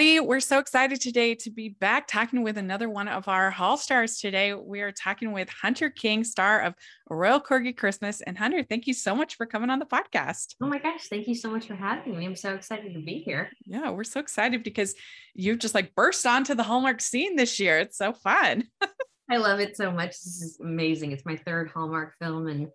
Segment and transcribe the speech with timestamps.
[0.00, 0.26] everybody.
[0.26, 4.16] We're so excited today to be back talking with another one of our Hall stars
[4.16, 4.54] today.
[4.54, 6.74] We are talking with Hunter King, star of
[7.10, 8.22] Royal Corgi Christmas.
[8.22, 10.54] And Hunter, thank you so much for coming on the podcast.
[10.62, 12.24] Oh my gosh, thank you so much for having me.
[12.24, 13.50] I'm so excited to be here.
[13.66, 14.94] Yeah, we're so excited because
[15.34, 17.78] you've just like burst onto the Hallmark scene this year.
[17.78, 18.68] It's so fun.
[19.30, 20.12] I love it so much.
[20.12, 21.12] This is amazing.
[21.12, 22.68] It's my third Hallmark film and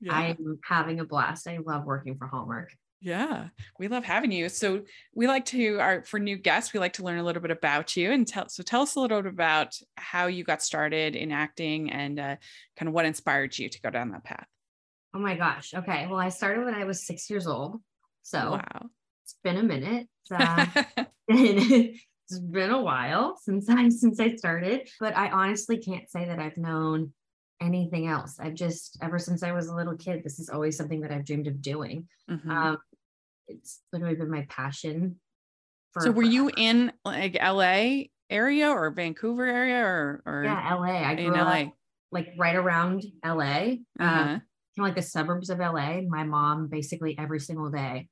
[0.00, 0.14] yeah.
[0.14, 1.46] I'm having a blast.
[1.46, 2.70] I love working for Hallmark.
[3.02, 4.50] Yeah, we love having you.
[4.50, 4.82] So
[5.14, 7.96] we like to our for new guests, we like to learn a little bit about
[7.96, 8.48] you and tell.
[8.48, 12.36] So tell us a little bit about how you got started in acting and uh,
[12.76, 14.46] kind of what inspired you to go down that path.
[15.14, 15.72] Oh my gosh.
[15.74, 16.06] Okay.
[16.08, 17.80] Well, I started when I was six years old.
[18.22, 18.86] So wow,
[19.24, 20.06] it's been a minute.
[20.32, 20.64] Uh,
[21.28, 26.38] it's been a while since I since I started, but I honestly can't say that
[26.38, 27.12] I've known
[27.60, 28.38] anything else.
[28.38, 31.24] I've just ever since I was a little kid, this is always something that I've
[31.24, 32.06] dreamed of doing.
[32.30, 32.48] Mm-hmm.
[32.48, 32.78] Um,
[33.50, 35.16] it's literally been my passion.
[35.98, 41.02] so were you in like LA area or Vancouver area or, or yeah, LA.
[41.04, 41.62] I grew in LA.
[41.62, 41.72] Up,
[42.12, 43.40] like right around LA.
[43.40, 44.20] Uh, uh-huh.
[44.20, 44.40] Uh, kind
[44.78, 46.00] of like the suburbs of LA.
[46.08, 48.08] My mom basically every single day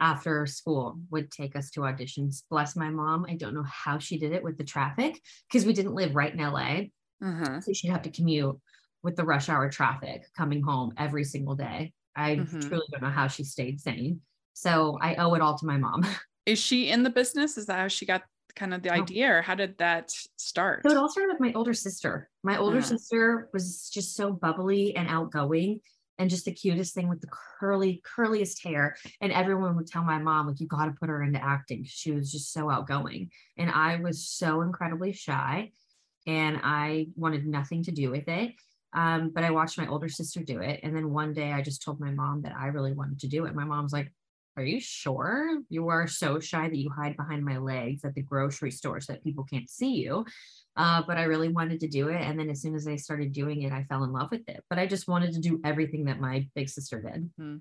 [0.00, 2.42] after school would take us to auditions.
[2.50, 3.26] Bless my mom.
[3.28, 6.32] I don't know how she did it with the traffic because we didn't live right
[6.32, 6.86] in LA.
[7.22, 7.60] Uh-huh.
[7.60, 8.56] So she'd have to commute
[9.02, 11.92] with the rush hour traffic coming home every single day.
[12.16, 12.60] I mm-hmm.
[12.60, 14.20] truly don't know how she stayed sane.
[14.58, 16.04] So I owe it all to my mom.
[16.46, 17.56] Is she in the business?
[17.56, 18.22] Is that how she got
[18.56, 18.94] kind of the oh.
[18.94, 20.82] idea or how did that start?
[20.84, 22.28] So it all started with my older sister.
[22.42, 22.84] My older yeah.
[22.84, 25.78] sister was just so bubbly and outgoing
[26.18, 27.28] and just the cutest thing with the
[27.60, 28.96] curly, curliest hair.
[29.20, 31.84] And everyone would tell my mom, like, you got to put her into acting.
[31.86, 33.30] She was just so outgoing.
[33.56, 35.70] And I was so incredibly shy
[36.26, 38.54] and I wanted nothing to do with it.
[38.92, 40.80] Um, but I watched my older sister do it.
[40.82, 43.44] And then one day I just told my mom that I really wanted to do
[43.44, 43.54] it.
[43.54, 44.10] My mom's like,
[44.58, 48.22] are you sure you are so shy that you hide behind my legs at the
[48.22, 50.26] grocery store so that people can't see you?
[50.76, 52.20] Uh, but I really wanted to do it.
[52.20, 54.64] And then as soon as I started doing it, I fell in love with it.
[54.68, 57.30] But I just wanted to do everything that my big sister did.
[57.40, 57.56] Mm-hmm.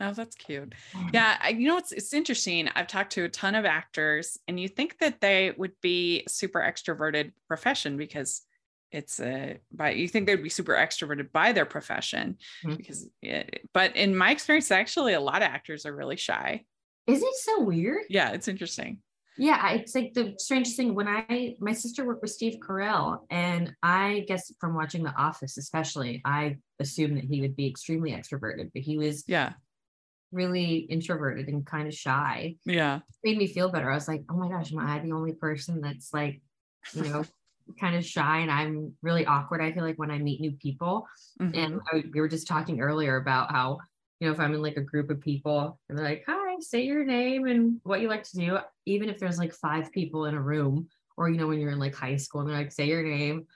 [0.00, 0.74] Oh, that's cute.
[1.12, 2.68] Yeah, I, you know it's it's interesting.
[2.76, 6.60] I've talked to a ton of actors, and you think that they would be super
[6.60, 8.42] extroverted profession because
[8.90, 12.76] it's a by you think they'd be super extroverted by their profession mm-hmm.
[12.76, 16.64] because it, but in my experience actually a lot of actors are really shy.
[17.06, 18.02] Is it so weird?
[18.08, 18.98] Yeah it's interesting.
[19.36, 23.72] Yeah it's like the strangest thing when i my sister worked with steve carell and
[23.84, 28.70] i guess from watching the office especially i assumed that he would be extremely extroverted
[28.74, 29.52] but he was yeah.
[30.32, 32.56] really introverted and kind of shy.
[32.64, 32.96] Yeah.
[32.96, 33.90] It made me feel better.
[33.90, 36.42] I was like oh my gosh am i the only person that's like
[36.94, 37.24] you know
[37.78, 39.60] kind of shy and I'm really awkward.
[39.60, 41.06] I feel like when I meet new people,
[41.40, 41.58] mm-hmm.
[41.58, 43.78] and I, we were just talking earlier about how,
[44.20, 46.82] you know, if I'm in like a group of people and they're like, hi, say
[46.82, 50.34] your name and what you like to do, even if there's like five people in
[50.34, 52.86] a room, or, you know, when you're in like high school and they're like, say
[52.86, 53.46] your name,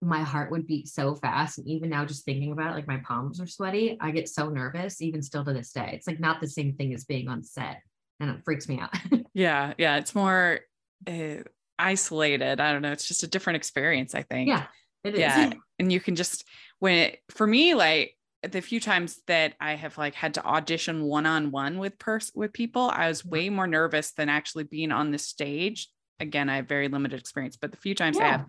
[0.00, 1.58] my heart would beat so fast.
[1.58, 3.96] And even now, just thinking about it, like my palms are sweaty.
[4.00, 5.90] I get so nervous, even still to this day.
[5.92, 7.82] It's like not the same thing as being on set
[8.20, 8.94] and it freaks me out.
[9.34, 9.74] yeah.
[9.78, 9.96] Yeah.
[9.96, 10.60] It's more,
[11.06, 11.42] uh,
[11.78, 12.60] isolated.
[12.60, 12.92] I don't know.
[12.92, 14.48] It's just a different experience, I think.
[14.48, 14.64] Yeah,
[15.04, 15.20] it is.
[15.20, 15.52] Yeah.
[15.78, 16.44] and you can just,
[16.78, 21.02] when it, for me, like the few times that I have like had to audition
[21.02, 23.30] one on one with pers- with people, I was mm-hmm.
[23.30, 25.88] way more nervous than actually being on the stage.
[26.20, 28.24] Again, I have very limited experience, but the few times yeah.
[28.24, 28.46] I have,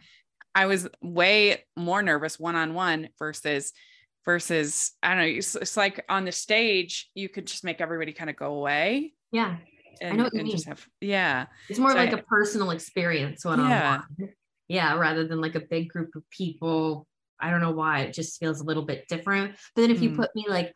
[0.55, 3.71] I was way more nervous one on one versus
[4.25, 5.37] versus I don't know.
[5.37, 9.13] It's, it's like on the stage, you could just make everybody kind of go away.
[9.31, 9.57] Yeah
[10.01, 10.51] and, I know what you mean.
[10.51, 11.45] just have yeah.
[11.69, 14.01] It's more so like I, a personal experience one yeah.
[14.19, 14.29] on
[14.67, 17.07] Yeah, rather than like a big group of people.
[17.39, 19.55] I don't know why it just feels a little bit different.
[19.75, 20.17] But then if you mm.
[20.17, 20.73] put me like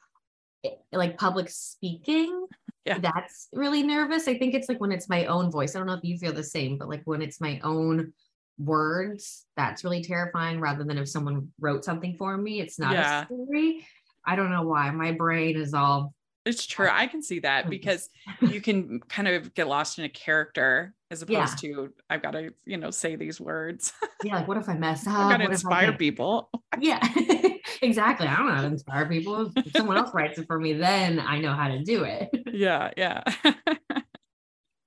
[0.92, 2.48] like public speaking,
[2.86, 3.00] yeah.
[3.00, 4.28] that's really nervous.
[4.28, 5.76] I think it's like when it's my own voice.
[5.76, 8.14] I don't know if you feel the same, but like when it's my own
[8.58, 12.62] words, that's really terrifying rather than if someone wrote something for me.
[12.62, 13.26] It's not yeah.
[13.26, 13.86] scary.
[14.26, 14.90] I don't know why.
[14.92, 16.14] My brain is all
[16.46, 16.90] it's true.
[16.92, 18.10] I can see that because
[18.42, 21.76] you can kind of get lost in a character as opposed yeah.
[21.76, 23.94] to I've got to, you know, say these words.
[24.24, 25.16] yeah, like what if I mess up?
[25.16, 26.50] I've got to inspire people.
[26.80, 27.08] Yeah,
[27.84, 28.26] exactly.
[28.26, 29.52] I don't know how to inspire people.
[29.56, 32.30] If someone else writes it for me, then I know how to do it.
[32.52, 33.22] yeah, yeah.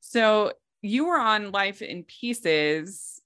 [0.00, 0.52] so
[0.82, 3.22] you were on Life in Pieces.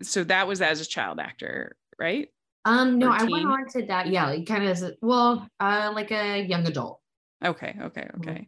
[0.00, 2.28] So that was as a child actor, right?
[2.64, 4.06] Um, no, I went on to that.
[4.06, 7.00] Yeah, like kind of as a, well, uh, like a young adult.
[7.42, 7.76] Okay.
[7.80, 8.08] Okay.
[8.16, 8.30] Okay.
[8.30, 8.42] Mm-hmm.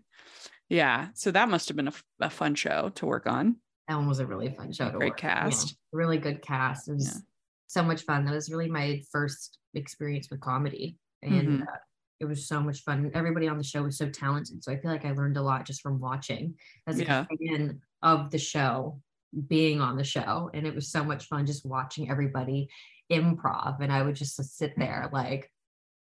[0.68, 1.08] Yeah.
[1.14, 3.56] So that must have been a, a, fun show to work on.
[3.88, 5.18] That one was a really fun show to Great work.
[5.18, 5.68] cast.
[5.68, 6.88] Yeah, really good cast.
[6.88, 7.20] It was yeah.
[7.68, 8.24] so much fun.
[8.24, 10.96] That was really my first experience with comedy.
[11.22, 11.62] And mm-hmm.
[11.62, 11.76] uh,
[12.18, 13.10] it was so much fun.
[13.14, 14.64] Everybody on the show was so talented.
[14.64, 16.54] So I feel like I learned a lot just from watching
[16.86, 19.00] as a fan of the show
[19.48, 20.50] being on the show.
[20.54, 22.68] And it was so much fun just watching everybody
[23.12, 23.80] improv.
[23.80, 25.50] And I would just sit there like,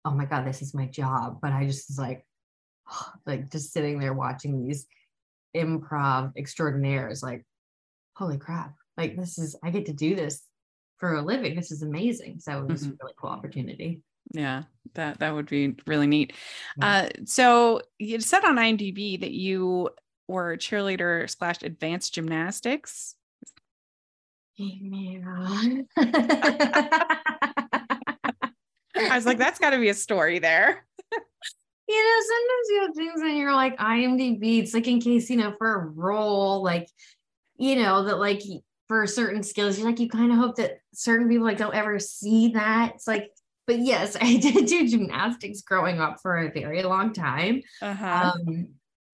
[0.05, 1.39] oh my God, this is my job.
[1.41, 2.26] But I just was like,
[3.27, 4.87] like just sitting there watching these
[5.55, 7.45] improv extraordinaires, like,
[8.15, 10.43] holy crap, like this is, I get to do this
[10.99, 11.55] for a living.
[11.55, 12.41] This is amazing.
[12.41, 12.93] So it was mm-hmm.
[12.93, 14.03] a really cool opportunity.
[14.33, 16.33] Yeah, that that would be really neat.
[16.79, 16.87] Yeah.
[16.87, 19.91] Uh, so you said on IMDb that you
[20.27, 23.15] were cheerleader slash advanced gymnastics.
[24.57, 25.83] Yeah.
[28.99, 30.86] I was like, that's got to be a story there.
[31.89, 34.59] You know, sometimes you have things and you're like IMDb.
[34.61, 36.89] It's like in case you know for a role, like
[37.57, 38.43] you know that like
[38.89, 41.99] for certain skills, you're like you kind of hope that certain people like don't ever
[41.99, 42.93] see that.
[42.95, 43.31] It's like,
[43.67, 47.63] but yes, I did do gymnastics growing up for a very long time.
[47.81, 48.33] Uh-huh.
[48.35, 48.69] Um,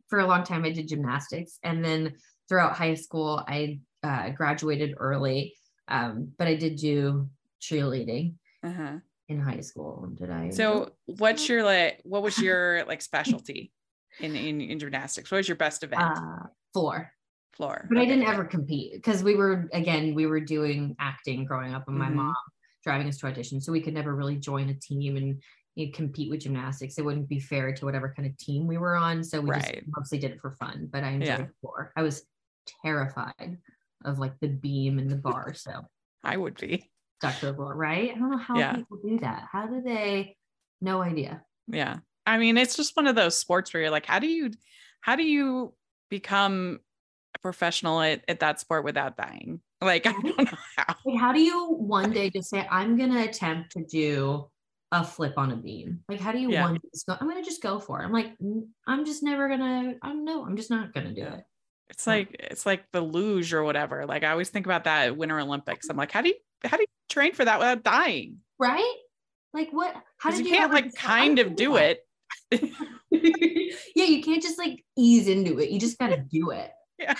[0.08, 2.14] for a long time, I did gymnastics, and then
[2.48, 5.54] throughout high school, I uh, graduated early,
[5.88, 7.28] um, but I did do
[7.60, 8.34] cheerleading.
[8.62, 8.98] Uh-huh
[9.28, 10.08] in high school.
[10.14, 10.50] Did I?
[10.50, 13.72] So what's your like, what was your like specialty
[14.20, 15.30] in, in, in gymnastics?
[15.30, 16.02] What was your best event?
[16.02, 17.12] Uh, floor.
[17.54, 17.86] Floor.
[17.88, 18.06] But okay.
[18.06, 21.98] I didn't ever compete because we were, again, we were doing acting growing up and
[21.98, 22.16] my mm-hmm.
[22.16, 22.34] mom
[22.82, 23.60] driving us to audition.
[23.60, 25.40] So we could never really join a team and
[25.74, 26.98] you know, compete with gymnastics.
[26.98, 29.22] It wouldn't be fair to whatever kind of team we were on.
[29.22, 29.62] So we right.
[29.62, 31.46] just mostly did it for fun, but I enjoyed yeah.
[31.60, 31.92] floor.
[31.96, 32.24] I was
[32.82, 33.58] terrified
[34.04, 35.54] of like the beam and the bar.
[35.54, 35.86] So
[36.24, 36.90] I would be
[37.22, 38.10] right?
[38.10, 38.74] I don't know how yeah.
[38.74, 39.48] people do that.
[39.50, 40.36] How do they?
[40.80, 41.42] No idea.
[41.68, 41.98] Yeah.
[42.26, 44.50] I mean, it's just one of those sports where you're like, how do you,
[45.00, 45.74] how do you
[46.10, 46.80] become
[47.34, 49.60] a professional at, at that sport without dying?
[49.80, 50.94] Like, I don't know how.
[51.04, 54.48] Like, how do you one day just say, I'm going to attempt to do
[54.92, 56.00] a flip on a beam?
[56.08, 56.62] Like, how do you yeah.
[56.62, 58.04] one just go, I'm going to just go for it?
[58.04, 58.32] I'm like,
[58.86, 61.44] I'm just never going to, I'm no, I'm just not going to do it.
[61.90, 64.06] It's like, it's like the luge or whatever.
[64.06, 65.88] Like, I always think about that Winter Olympics.
[65.88, 66.34] I'm like, how do you,
[66.64, 68.38] how do you train for that without dying?
[68.58, 68.96] Right?
[69.54, 69.94] Like what?
[70.18, 72.00] How did you, you can't like kind of do it?
[72.50, 75.70] yeah, you can't just like ease into it.
[75.70, 76.70] You just gotta do it.
[76.98, 77.14] Yeah.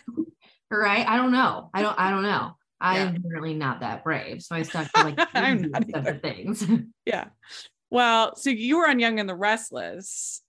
[0.71, 1.07] Right?
[1.07, 1.71] I don't know.
[1.75, 1.99] I don't.
[1.99, 2.57] I don't know.
[2.81, 3.19] I'm yeah.
[3.25, 6.65] really not that brave, so I stuck to like I'm not other things.
[7.05, 7.27] yeah.
[7.91, 10.41] Well, so you were on Young and the Restless.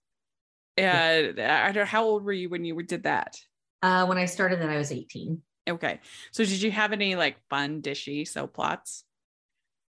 [0.76, 1.84] And yeah.
[1.84, 3.36] how old were you when you did that?
[3.82, 5.42] Uh, when I started that, I was 18.
[5.68, 6.00] Okay.
[6.30, 9.04] So did you have any like fun, dishy soap plots?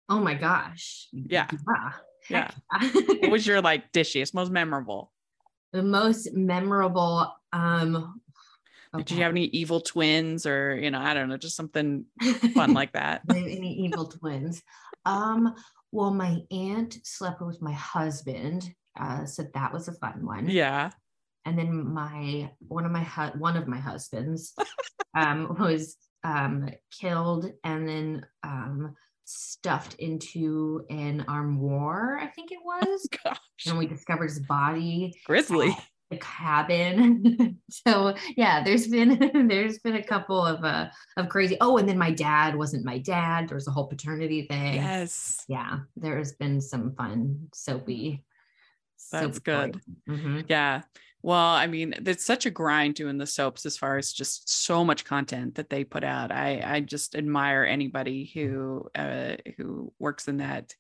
[0.10, 1.08] Oh my gosh.
[1.12, 1.48] Yeah.
[2.30, 2.52] Yeah.
[2.72, 2.90] yeah.
[3.20, 5.12] what was your like dishiest, most memorable?
[5.74, 7.36] The most memorable.
[7.52, 8.22] Um
[8.94, 9.04] okay.
[9.04, 12.06] Did you have any evil twins or you know, I don't know, just something
[12.54, 13.22] fun like that?
[13.30, 14.62] any evil twins.
[15.06, 15.56] Um,
[15.92, 18.74] well, my aunt slept with my husband.
[19.00, 20.50] Uh, so that was a fun one.
[20.50, 20.92] Yeah.
[21.48, 24.54] And then my one of my hu- one of my husbands
[25.18, 33.08] um, was um, killed and then um, stuffed into an armoire, I think it was.
[33.26, 33.34] Oh,
[33.66, 35.14] and we discovered his body.
[35.26, 35.76] Grizzly.
[36.10, 37.60] the cabin.
[37.70, 41.58] so yeah, there's been there's been a couple of uh of crazy.
[41.62, 43.48] Oh, and then my dad wasn't my dad.
[43.48, 44.76] There was a whole paternity thing.
[44.76, 45.44] Yes.
[45.48, 48.26] Yeah, there has been some fun soapy.
[49.12, 49.82] That's soapy good.
[50.10, 50.42] Mm-hmm.
[50.48, 50.82] Yeah.
[51.28, 54.86] Well, I mean, it's such a grind doing the soaps as far as just so
[54.86, 56.32] much content that they put out.
[56.32, 60.74] I I just admire anybody who uh, who works in that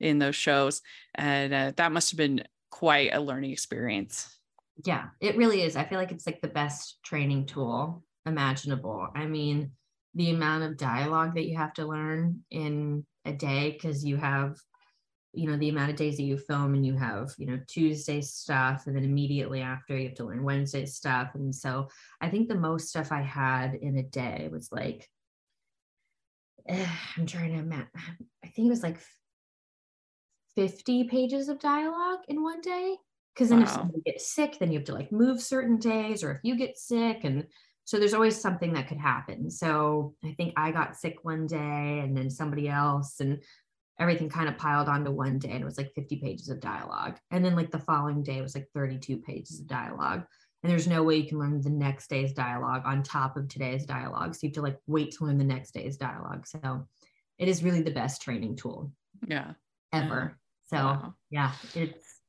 [0.00, 0.80] in those shows,
[1.16, 4.38] and uh, that must have been quite a learning experience.
[4.86, 5.76] Yeah, it really is.
[5.76, 9.06] I feel like it's like the best training tool imaginable.
[9.14, 9.72] I mean,
[10.14, 14.56] the amount of dialogue that you have to learn in a day because you have
[15.32, 18.20] you know the amount of days that you film and you have you know tuesday
[18.20, 21.30] stuff and then immediately after you have to learn wednesday stuff.
[21.34, 21.88] And so
[22.20, 25.08] i think the most stuff i had in a day was like
[26.68, 27.88] eh, i'm trying to imagine
[28.44, 29.00] i think it was like
[30.56, 32.96] 50 pages of dialogue in one day.
[33.34, 33.64] Because then wow.
[33.64, 36.56] if somebody gets sick then you have to like move certain days or if you
[36.56, 37.46] get sick and
[37.84, 39.50] so there's always something that could happen.
[39.50, 43.42] So i think i got sick one day and then somebody else and
[44.00, 47.18] everything kind of piled onto one day and it was like 50 pages of dialogue.
[47.30, 50.24] And then like the following day was like 32 pages of dialogue.
[50.62, 53.84] And there's no way you can learn the next day's dialogue on top of today's
[53.84, 54.34] dialogue.
[54.34, 56.46] So you have to like wait to learn the next day's dialogue.
[56.46, 56.86] So
[57.38, 58.90] it is really the best training tool.
[59.26, 59.52] Yeah.
[59.92, 60.38] Ever.
[60.68, 61.14] So wow.
[61.30, 62.20] yeah, it's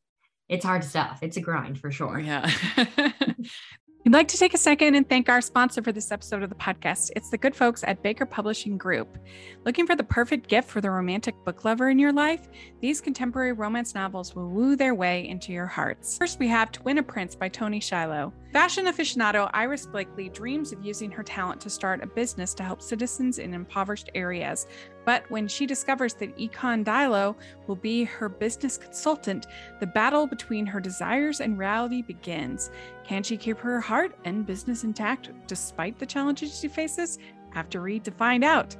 [0.49, 1.19] it's hard stuff.
[1.21, 2.19] It's a grind for sure.
[2.19, 2.49] Yeah.
[4.03, 6.55] We'd like to take a second and thank our sponsor for this episode of the
[6.55, 7.11] podcast.
[7.15, 9.15] It's the good folks at Baker Publishing Group.
[9.63, 12.47] Looking for the perfect gift for the romantic book lover in your life?
[12.79, 16.17] These contemporary romance novels will woo their way into your hearts.
[16.17, 18.33] First, we have To Win a Prince by Toni Shiloh.
[18.53, 22.81] Fashion aficionado Iris Blakely dreams of using her talent to start a business to help
[22.81, 24.65] citizens in impoverished areas.
[25.05, 27.35] But when she discovers that Ekon Diallo
[27.67, 29.47] will be her business consultant,
[29.79, 32.69] the battle between her desires and reality begins.
[33.03, 37.17] Can she keep her heart and business intact despite the challenges she faces?
[37.51, 38.75] Have to read to find out.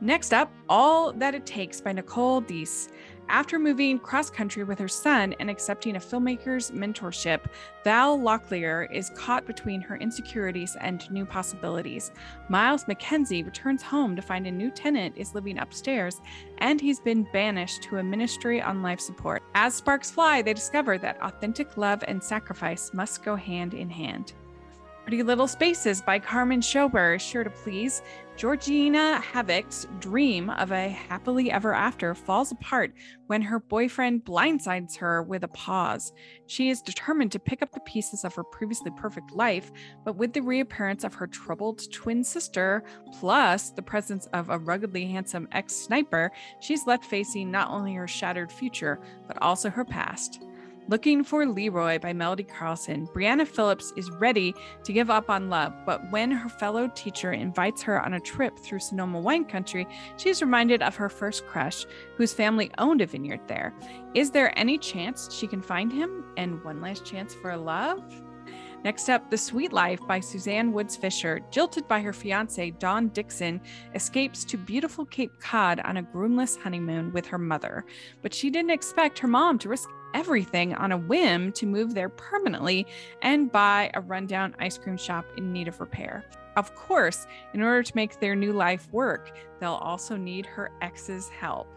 [0.00, 2.88] Next up, All That It Takes by Nicole Deese.
[3.30, 7.44] After moving cross country with her son and accepting a filmmaker's mentorship,
[7.84, 12.10] Val Locklear is caught between her insecurities and new possibilities.
[12.48, 16.22] Miles McKenzie returns home to find a new tenant is living upstairs
[16.58, 19.42] and he's been banished to a ministry on life support.
[19.54, 24.32] As sparks fly, they discover that authentic love and sacrifice must go hand in hand.
[25.08, 28.02] Pretty Little Spaces by Carmen Schober is sure to please.
[28.38, 32.94] Georgina Havock's dream of a happily ever after falls apart
[33.26, 36.12] when her boyfriend blindsides her with a pause.
[36.46, 39.72] She is determined to pick up the pieces of her previously perfect life,
[40.04, 42.84] but with the reappearance of her troubled twin sister,
[43.18, 46.30] plus the presence of a ruggedly handsome ex sniper,
[46.60, 50.44] she's left facing not only her shattered future, but also her past.
[50.90, 54.54] Looking for Leroy by Melody Carlson, Brianna Phillips is ready
[54.84, 58.58] to give up on love, but when her fellow teacher invites her on a trip
[58.58, 61.84] through Sonoma wine country, she's reminded of her first crush,
[62.16, 63.74] whose family owned a vineyard there.
[64.14, 66.24] Is there any chance she can find him?
[66.38, 68.02] And one last chance for love?
[68.82, 71.40] Next up, The Sweet Life by Suzanne Woods Fisher.
[71.50, 73.60] Jilted by her fiance, Dawn Dixon,
[73.94, 77.84] escapes to beautiful Cape Cod on a groomless honeymoon with her mother.
[78.22, 82.08] But she didn't expect her mom to risk everything on a whim to move there
[82.08, 82.86] permanently
[83.22, 86.24] and buy a rundown ice cream shop in need of repair.
[86.56, 91.28] Of course, in order to make their new life work, they'll also need her ex's
[91.28, 91.68] help.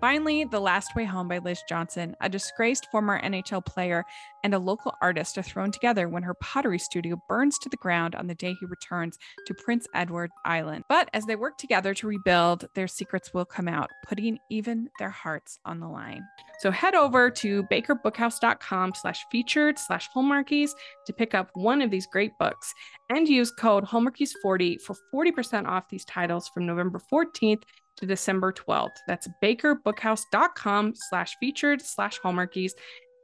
[0.00, 4.06] Finally, The Last Way Home by Liz Johnson, a disgraced former NHL player
[4.42, 8.14] and a local artist are thrown together when her pottery studio burns to the ground
[8.14, 10.84] on the day he returns to Prince Edward Island.
[10.88, 15.10] But as they work together to rebuild, their secrets will come out, putting even their
[15.10, 16.22] hearts on the line.
[16.60, 20.70] So head over to bakerbookhouse.com slash featured slash hallmarkies
[21.06, 22.72] to pick up one of these great books
[23.10, 27.64] and use code hallmarkies40 for 40% off these titles from November 14th
[28.00, 28.96] to December 12th.
[29.06, 32.72] That's bakerbookhouse.com slash featured slash hallmarkies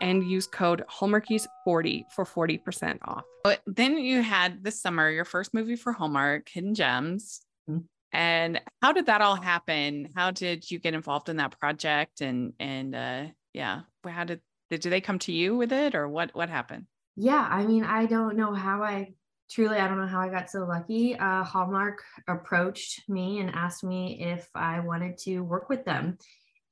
[0.01, 3.25] and use code hallmarkies40 for 40% off.
[3.43, 7.41] But then you had this summer your first movie for Hallmark, Hidden Gems.
[7.69, 7.81] Mm-hmm.
[8.13, 10.11] And how did that all happen?
[10.15, 12.21] How did you get involved in that project?
[12.21, 14.41] And and uh yeah, how did
[14.71, 16.87] did, did they come to you with it or what what happened?
[17.17, 19.15] Yeah, I mean, I don't know how I
[19.51, 21.19] truly, I don't know how I got so lucky.
[21.19, 26.19] Uh, Hallmark approached me and asked me if I wanted to work with them.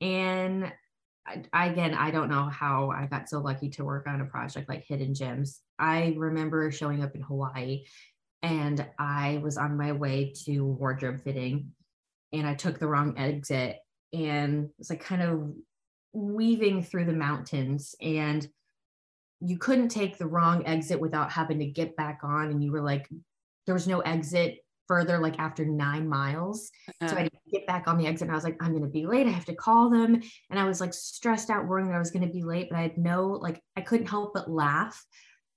[0.00, 0.72] And
[1.52, 4.68] I, again, I don't know how I got so lucky to work on a project
[4.68, 5.60] like Hidden Gems.
[5.78, 7.84] I remember showing up in Hawaii
[8.42, 11.72] and I was on my way to wardrobe fitting
[12.32, 13.78] and I took the wrong exit
[14.12, 15.54] and was like kind of
[16.12, 18.46] weaving through the mountains and
[19.44, 22.80] you couldn't take the wrong exit without having to get back on and you were
[22.80, 23.08] like
[23.66, 27.08] there was no exit further like after nine miles uh-huh.
[27.08, 28.82] so i had to get back on the exit and i was like i'm going
[28.82, 30.20] to be late i have to call them
[30.50, 32.78] and i was like stressed out worrying that i was going to be late but
[32.78, 35.04] i had no like i couldn't help but laugh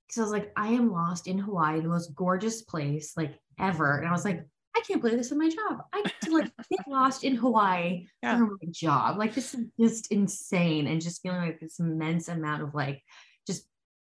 [0.08, 3.98] because i was like i am lost in hawaii the most gorgeous place like ever
[3.98, 5.82] and i was like I can't believe this is my job.
[5.92, 8.38] I get to like get lost in Hawaii yeah.
[8.38, 9.18] for my job.
[9.18, 10.86] Like this is just insane.
[10.86, 13.02] And just feeling like this immense amount of like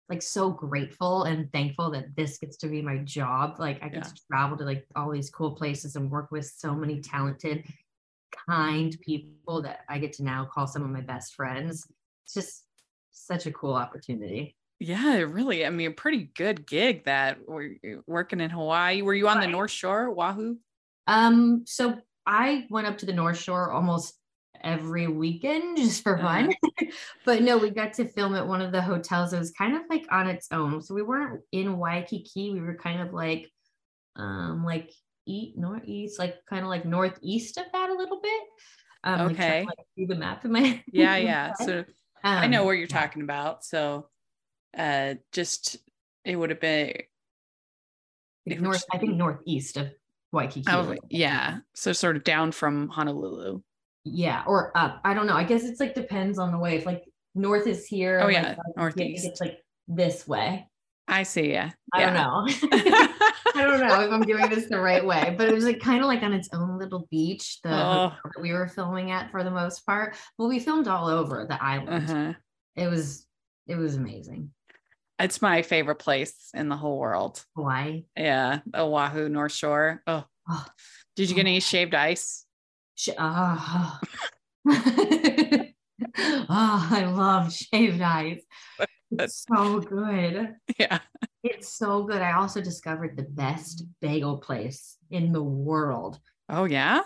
[0.09, 3.57] like so grateful and thankful that this gets to be my job.
[3.59, 4.03] Like I get yeah.
[4.03, 7.65] to travel to like all these cool places and work with so many talented,
[8.49, 11.87] kind people that I get to now call some of my best friends.
[12.25, 12.65] It's just
[13.11, 14.57] such a cool opportunity.
[14.81, 15.67] Yeah, really.
[15.67, 19.03] I mean, a pretty good gig that we're working in Hawaii.
[19.03, 20.57] Were you on the North Shore, Oahu?
[21.09, 24.18] Um, so I went up to the North Shore almost
[24.63, 26.53] every weekend just for fun.
[26.53, 26.87] Uh-huh.
[27.25, 29.33] but no, we got to film at one of the hotels.
[29.33, 30.83] It was kind of like on its own.
[30.83, 32.53] So we weren't in Waikiki.
[32.53, 33.51] We were kind of like
[34.17, 34.91] um like
[35.27, 38.43] east northeast, like kind of like northeast of that a little bit.
[39.05, 39.61] Um okay.
[39.61, 41.53] Like, like, the map in my yeah, yeah.
[41.55, 41.85] So um,
[42.25, 43.65] I know where you're talking about.
[43.65, 44.09] So
[44.77, 45.77] uh just
[46.25, 47.03] it would have been
[48.47, 49.91] north, I think northeast of
[50.33, 50.71] Waikiki.
[50.71, 51.59] Oh, yeah.
[51.75, 53.63] So sort of down from Honolulu
[54.13, 56.87] yeah or up i don't know i guess it's like depends on the way if
[56.87, 60.67] like north is here oh yeah like, northeast it's like this way
[61.11, 61.51] I see.
[61.53, 61.71] Yeah.
[61.95, 62.47] I don't know.
[63.57, 66.03] I don't know if I'm doing this the right way, but it was like kind
[66.03, 68.13] of like on its own little beach, the Oh.
[68.25, 70.17] that we were filming at for the most part.
[70.37, 72.11] Well, we filmed all over the island.
[72.11, 72.33] Uh-huh.
[72.77, 73.27] It was
[73.67, 74.51] it was amazing.
[75.19, 77.43] It's my favorite place in the whole world.
[77.57, 78.05] Hawaii.
[78.15, 78.61] Yeah.
[78.75, 80.03] Oahu, North Shore.
[80.07, 80.65] Oh, Oh,
[81.15, 82.45] did you get any shaved ice?
[82.99, 83.99] Sh- oh.
[84.69, 85.69] oh,
[86.91, 88.43] I love shaved ice.
[89.13, 90.55] It's so good.
[90.79, 90.99] Yeah.
[91.43, 92.21] It's so good.
[92.21, 97.01] I also discovered the best bagel place in the world Oh, yeah.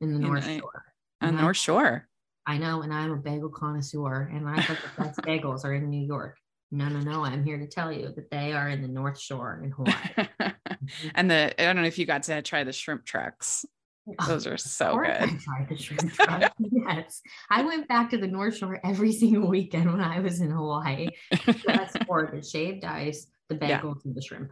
[0.00, 0.84] in the North know, Shore.
[1.20, 2.08] On And I- North Shore.
[2.48, 5.90] I know, and I'm a bagel connoisseur, and I thought the best bagels are in
[5.90, 6.38] New York.
[6.70, 7.24] No, no, no.
[7.24, 10.54] I'm here to tell you that they are in the North Shore in Hawaii.
[11.16, 13.64] and the, I don't know if you got to try the shrimp trucks.
[14.28, 15.40] Those are so I good.
[15.40, 16.12] tried the shrimp
[16.70, 17.22] yes.
[17.50, 21.08] I went back to the North Shore every single weekend when I was in Hawaii
[21.32, 23.80] just for the shaved ice, the Yeah.
[23.80, 24.50] bagels, and the shrimp.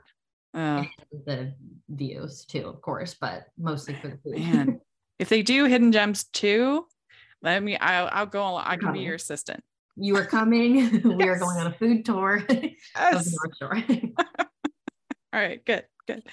[0.54, 0.88] Oh, And
[1.26, 1.54] the
[1.88, 4.38] views too, of course, but mostly for the food.
[4.40, 4.80] man.
[5.18, 6.87] If they do hidden gems too,
[7.42, 8.64] let me, I'll, I'll go, along.
[8.66, 9.62] I can be your assistant.
[9.96, 11.00] you are coming.
[11.16, 13.34] we are going on a food tour of the Yes.
[15.35, 16.23] All right, good, good.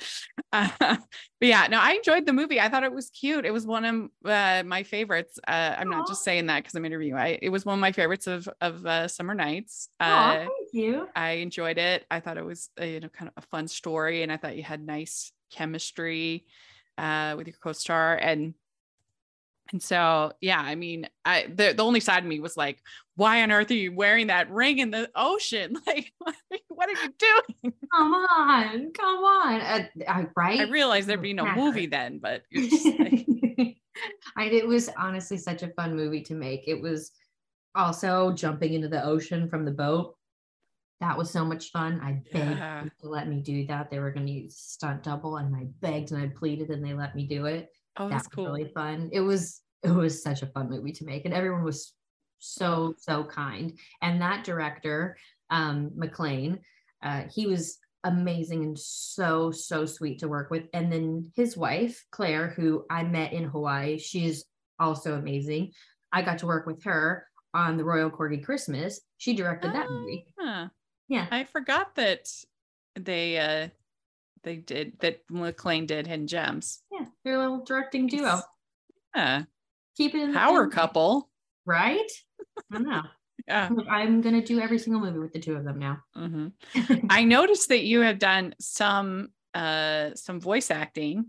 [0.54, 1.00] Uh, but
[1.40, 2.60] yeah, no, I enjoyed the movie.
[2.60, 3.46] I thought it was cute.
[3.46, 5.40] It was one of uh, my favorites.
[5.48, 7.18] Uh, I'm not just saying that because I'm interviewing.
[7.18, 9.88] I it was one of my favorites of of uh, summer nights.
[9.98, 11.08] Uh, thank you.
[11.16, 12.06] I enjoyed it.
[12.12, 14.58] I thought it was uh, you know kind of a fun story, and I thought
[14.58, 16.46] you had nice chemistry
[16.98, 18.54] uh, with your co-star and.
[19.72, 22.82] And so, yeah, I mean, I the, the only side of me was like,
[23.16, 25.76] why on earth are you wearing that ring in the ocean?
[25.88, 26.12] Like,
[26.68, 27.74] what are you doing?
[27.94, 29.62] Come on, come on.
[29.62, 30.60] Uh, I, right?
[30.62, 33.26] I realized there'd be no movie then, but like,
[34.38, 36.68] I, it was honestly such a fun movie to make.
[36.68, 37.12] It was
[37.76, 40.16] also jumping into the ocean from the boat.
[41.02, 42.00] That was so much fun.
[42.02, 42.84] I begged Yeah.
[43.02, 43.90] to let me do that.
[43.92, 46.94] They were going to use stunt double, and I begged and I pleaded, and they
[46.94, 47.70] let me do it.
[47.98, 48.46] oh, that that's was cool.
[48.46, 49.10] really fun.
[49.12, 51.94] It was it was such a fun movie to make, and everyone was
[52.40, 53.78] so so kind.
[54.02, 55.18] And that director,
[55.50, 56.60] um, Maclain,
[57.04, 60.68] uh, he was amazing and so so sweet to work with.
[60.74, 64.46] And then his wife Claire, who I met in Hawaii, she's
[64.80, 65.72] also amazing.
[66.12, 69.02] I got to work with her on the Royal Corgi Christmas.
[69.18, 70.26] She directed that movie.
[70.40, 70.70] Ah,
[71.08, 71.28] Yeah.
[71.30, 72.28] I forgot that
[72.96, 73.68] they uh
[74.44, 76.82] they did that Maclain did Hidden Gems.
[76.92, 78.42] Yeah, they're a little directing duo.
[79.16, 79.44] Yeah.
[80.02, 81.30] Keep it in Power family, couple.
[81.66, 82.12] right?
[82.72, 83.02] I don't know.
[83.48, 83.70] Yeah.
[83.90, 85.98] I'm gonna do every single movie with the two of them now.
[86.16, 86.50] hmm
[87.10, 91.26] I noticed that you have done some uh some voice acting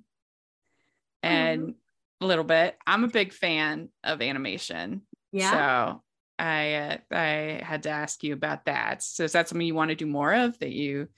[1.23, 1.75] and
[2.21, 2.77] a little bit.
[2.87, 5.03] I'm a big fan of animation.
[5.33, 5.51] Yeah.
[5.51, 6.03] So
[6.39, 9.03] I uh, I had to ask you about that.
[9.03, 11.09] So is that something you want to do more of that you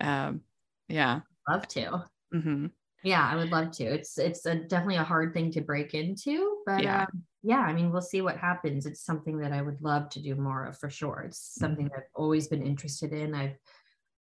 [0.00, 0.40] um
[0.88, 1.20] yeah.
[1.48, 2.04] love to.
[2.32, 2.66] hmm
[3.04, 3.84] Yeah, I would love to.
[3.84, 7.02] It's it's a, definitely a hard thing to break into, but Yeah.
[7.02, 8.86] um, yeah, I mean, we'll see what happens.
[8.86, 11.20] It's something that I would love to do more of for sure.
[11.28, 13.34] It's something that I've always been interested in.
[13.34, 13.56] I've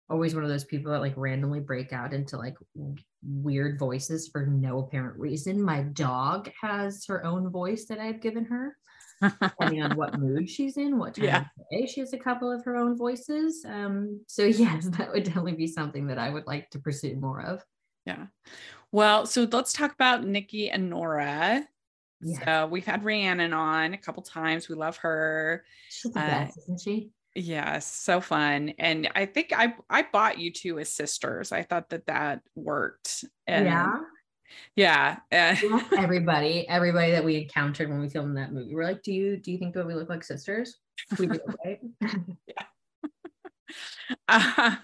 [0.09, 2.55] always one of those people that like randomly break out into like
[3.23, 5.61] weird voices for no apparent reason.
[5.61, 8.77] My dog has her own voice that I've given her,
[9.21, 11.45] depending on what mood she's in, what time Yeah.
[11.59, 11.87] of day.
[11.87, 13.65] She has a couple of her own voices.
[13.67, 17.41] Um, so yes, that would definitely be something that I would like to pursue more
[17.41, 17.63] of.
[18.07, 18.27] Yeah.
[18.93, 21.67] Well, so let's talk about Nikki and Nora.
[22.21, 22.45] Yeah.
[22.45, 24.69] So we've had Rhiannon on a couple times.
[24.69, 25.65] We love her.
[25.89, 27.11] She's the Uh, best, isn't she?
[27.35, 28.69] Yes, so fun.
[28.79, 31.51] And I think I I bought you two as sisters.
[31.51, 33.25] I thought that that worked.
[33.45, 33.99] And yeah.
[34.75, 35.17] Yeah.
[35.31, 35.55] uh,
[35.97, 39.51] everybody, everybody that we encountered when we filmed that movie, we're like, "Do you do
[39.51, 40.77] you think that we look like sisters?"
[41.19, 41.79] We do, right?
[44.27, 44.75] uh,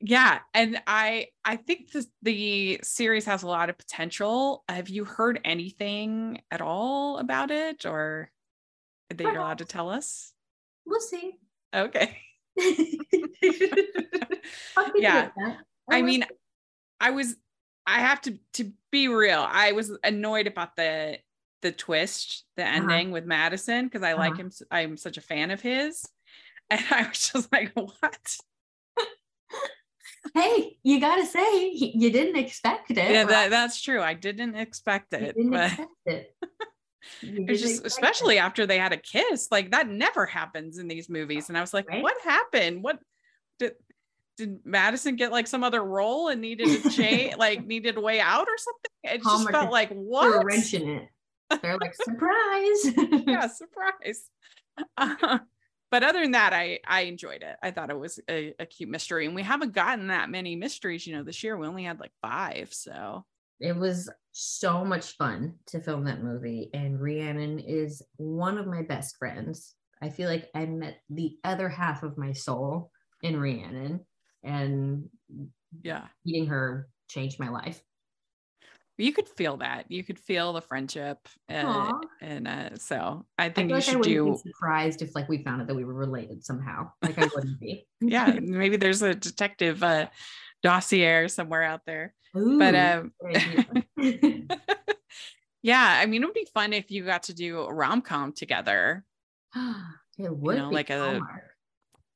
[0.00, 5.04] yeah and i i think this, the series has a lot of potential have you
[5.04, 8.30] heard anything at all about it or
[9.08, 10.32] that you're allowed to tell us
[10.84, 11.38] we'll see.
[11.74, 12.18] okay
[14.98, 15.22] Yeah.
[15.22, 15.56] you with that.
[15.90, 16.24] i mean
[17.00, 17.36] i was
[17.86, 21.18] i have to to be real i was annoyed about the
[21.62, 22.76] the twist the Uh-huh.
[22.92, 24.42] ending with madison because i like Uh-huh.
[24.42, 26.04] him i'm such a fan of his
[26.70, 28.36] and i was just like what
[30.34, 32.96] hey, you gotta say you didn't expect it.
[32.96, 33.28] yeah right?
[33.28, 36.34] that, that's true i didn't expect You it didn't but expect it.
[37.22, 37.86] It's just expect it.
[37.86, 41.60] especially after they had a kiss like that never happens in these movies and i
[41.60, 42.02] was like Right?
[42.02, 42.98] what happened what
[43.60, 43.72] did
[44.36, 48.18] did madison get like some other role and needed a change like needed a way
[48.20, 51.08] out or something it just felt like what wrench in it.
[51.62, 52.92] They're like surprise.
[53.26, 54.28] yeah surprise
[54.98, 55.38] Uh,
[55.90, 57.56] but other than that, I I enjoyed it.
[57.62, 61.06] I thought it was a, a cute mystery, and we haven't gotten that many mysteries,
[61.06, 61.56] you know, this year.
[61.56, 63.24] We only had like five, so
[63.60, 66.70] it was so much fun to film that movie.
[66.74, 69.74] And Rhiannon is one of my best friends.
[70.02, 72.90] I feel like I met the other half of my soul
[73.22, 74.00] in Rhiannon,
[74.42, 75.08] and
[75.82, 77.80] yeah, meeting her changed my life
[78.98, 81.18] you could feel that you could feel the friendship
[81.50, 85.42] uh, and uh, so i think I you should I do surprised if like we
[85.42, 86.90] found out that we were related somehow.
[87.02, 87.86] Like i wouldn't be.
[88.00, 90.08] Yeah maybe there's a detective uh,
[90.62, 93.12] dossier somewhere out there Ooh, but um
[95.62, 99.04] yeah i mean it would be fun if you got to do a rom-com together.
[100.18, 101.20] It would you know, like a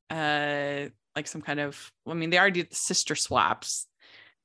[0.09, 3.87] uh like some kind of i mean they already did the sister swaps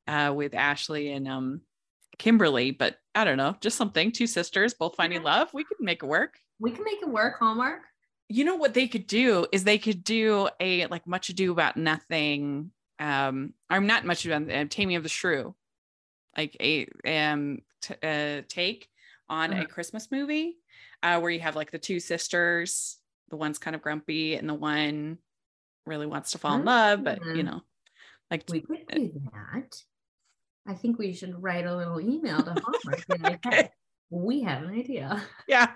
[0.09, 1.61] uh with ashley and um
[2.17, 4.11] Kimberly, but I don't know, just something.
[4.11, 5.53] Two sisters, both finding love.
[5.53, 6.39] We could make it work.
[6.59, 7.81] We can make it work, Hallmark.
[8.27, 11.77] You know what they could do is they could do a like much ado about
[11.77, 12.71] nothing.
[12.99, 15.53] Um, I'm not much about uh, Taming of the Shrew,
[16.35, 18.89] like a um t- uh, take
[19.29, 19.63] on uh-huh.
[19.63, 20.57] a Christmas movie,
[21.03, 22.97] uh, where you have like the two sisters,
[23.29, 25.17] the one's kind of grumpy and the one
[25.85, 27.61] really wants to fall in love, but you know,
[28.31, 29.81] like we could do that.
[30.67, 33.05] I think we should write a little email to Hallmark.
[33.21, 33.69] like, okay.
[34.09, 35.21] we have an idea.
[35.47, 35.71] Yeah.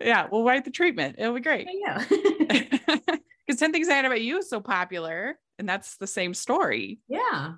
[0.00, 0.28] Yeah.
[0.30, 1.16] We'll write the treatment.
[1.18, 1.68] It'll be great.
[1.70, 2.04] Yeah.
[3.50, 7.00] Because 10 Things I Hate About You is so popular, and that's the same story.
[7.08, 7.54] Yeah.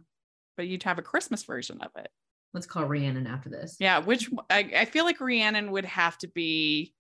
[0.57, 2.09] But you'd have a Christmas version of it.
[2.55, 3.77] Let's call Rhiannon after this.
[3.79, 3.99] Yeah.
[3.99, 6.95] Which I, I feel like Rhiannon would have to be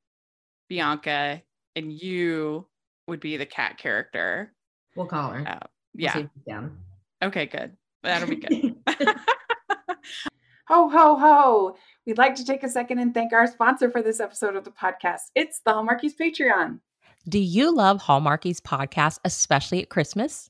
[0.68, 1.40] Bianca,
[1.74, 2.68] and you
[3.08, 4.52] would be the cat character.
[4.94, 5.48] We'll call her.
[5.48, 6.26] Uh, yeah.
[6.46, 6.70] We'll
[7.22, 7.74] okay, good.
[8.02, 8.74] That'll be good.
[10.72, 11.76] Ho, ho, ho.
[12.06, 14.70] We'd like to take a second and thank our sponsor for this episode of the
[14.70, 15.24] podcast.
[15.34, 16.80] It's the Hallmarkies Patreon.
[17.28, 20.48] Do you love Hallmarkies podcast, especially at Christmas?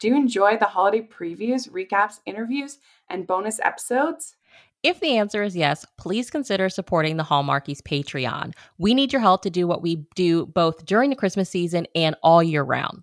[0.00, 2.76] Do you enjoy the holiday previews, recaps, interviews,
[3.08, 4.36] and bonus episodes?
[4.82, 8.52] If the answer is yes, please consider supporting the Hallmarkies Patreon.
[8.76, 12.16] We need your help to do what we do both during the Christmas season and
[12.22, 13.02] all year round.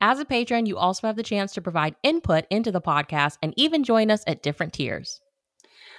[0.00, 3.52] As a patron, you also have the chance to provide input into the podcast and
[3.56, 5.20] even join us at different tiers.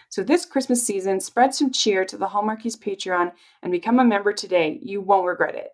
[0.07, 3.31] So this Christmas season, spread some cheer to the Hallmarkies Patreon
[3.61, 4.79] and become a member today.
[4.81, 5.69] You won't regret it.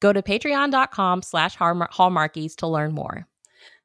[0.00, 3.26] Go to patreon.com slash hallmarkies to learn more.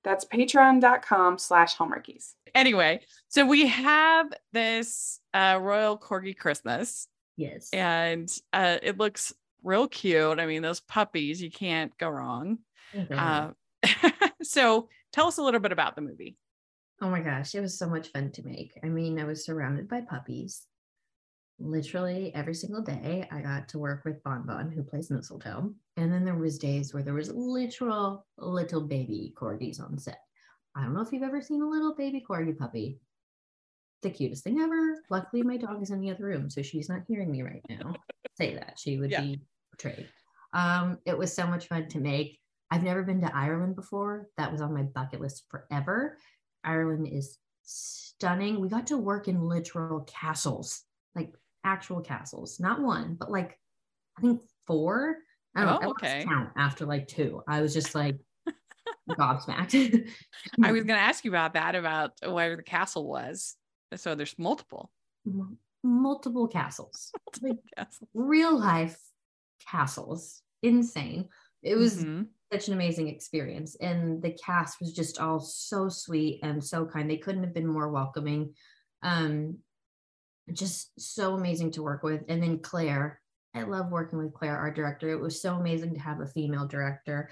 [0.03, 2.33] That's patreon.com slash hallmarkies.
[2.55, 7.07] Anyway, so we have this uh, Royal Corgi Christmas.
[7.35, 7.69] Yes.
[7.73, 10.39] And uh, it looks real cute.
[10.39, 12.59] I mean, those puppies, you can't go wrong.
[12.93, 13.13] Mm-hmm.
[13.17, 13.51] Uh,
[14.43, 16.37] so tell us a little bit about the movie.
[17.01, 18.79] Oh my gosh, it was so much fun to make.
[18.83, 20.63] I mean, I was surrounded by puppies.
[21.59, 25.73] Literally every single day, I got to work with Bon Bon, who plays Mistletoe.
[25.97, 30.19] And then there was days where there was literal little baby corgis on set.
[30.75, 32.99] I don't know if you've ever seen a little baby corgi puppy.
[34.01, 35.03] The cutest thing ever.
[35.09, 37.95] Luckily, my dog is in the other room, so she's not hearing me right now.
[38.37, 39.21] Say that she would yeah.
[39.21, 40.09] be betrayed.
[40.53, 42.39] Um, it was so much fun to make.
[42.73, 44.29] I've never been to Ireland before.
[44.37, 46.17] That was on my bucket list forever.
[46.63, 48.59] Ireland is stunning.
[48.59, 50.81] We got to work in literal castles,
[51.13, 51.31] like
[51.63, 53.59] actual castles, not one, but like
[54.17, 55.17] I think four.
[55.55, 55.87] I don't oh, know.
[55.87, 56.25] I okay.
[56.27, 57.43] count after like two.
[57.47, 58.17] I was just like
[59.11, 60.09] gobsmacked.
[60.63, 63.55] I was going to ask you about that, about where the castle was.
[63.97, 64.89] So there's multiple,
[65.27, 68.09] M- multiple castles, multiple like castles.
[68.15, 68.97] real life
[69.69, 70.41] castles.
[70.63, 71.29] Insane.
[71.61, 73.75] It was mm-hmm such an amazing experience.
[73.81, 77.09] And the cast was just all so sweet and so kind.
[77.09, 78.53] They couldn't have been more welcoming.
[79.01, 79.57] Um,
[80.51, 82.21] just so amazing to work with.
[82.27, 83.19] And then Claire,
[83.55, 85.09] I love working with Claire, our director.
[85.09, 87.29] It was so amazing to have a female director.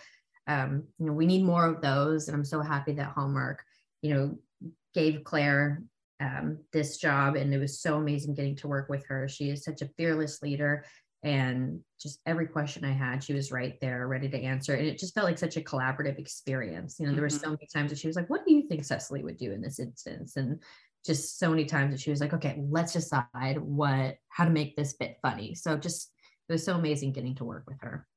[0.47, 2.27] Um, you know, we need more of those.
[2.27, 3.63] And I'm so happy that Hallmark,
[4.01, 5.83] you know, gave Claire
[6.19, 7.35] um, this job.
[7.35, 9.27] And it was so amazing getting to work with her.
[9.27, 10.85] She is such a fearless leader
[11.23, 14.73] and just every question I had, she was right there, ready to answer.
[14.73, 16.97] And it just felt like such a collaborative experience.
[16.99, 17.51] You know, there were so mm-hmm.
[17.51, 19.79] many times that she was like, What do you think Cecily would do in this
[19.79, 20.35] instance?
[20.35, 20.61] And
[21.05, 24.75] just so many times that she was like, Okay, let's decide what, how to make
[24.75, 25.53] this bit funny.
[25.53, 26.11] So just,
[26.49, 28.07] it was so amazing getting to work with her.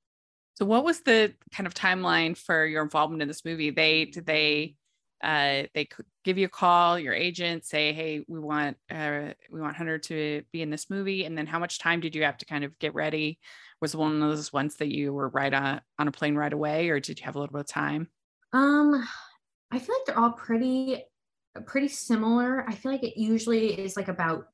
[0.55, 3.71] So what was the kind of timeline for your involvement in this movie?
[3.71, 4.77] They did they
[5.23, 5.89] uh they
[6.25, 10.43] give you a call, your agent say, "Hey, we want uh we want Hunter to
[10.53, 12.79] be in this movie." And then how much time did you have to kind of
[12.79, 13.41] get ready?
[13.81, 16.89] Was one of those ones that you were right on on a plane right away
[16.91, 18.11] or did you have a little bit of time?
[18.53, 19.07] Um
[19.71, 21.05] I feel like they're all pretty
[21.67, 22.69] pretty similar.
[22.69, 24.49] I feel like it usually is like about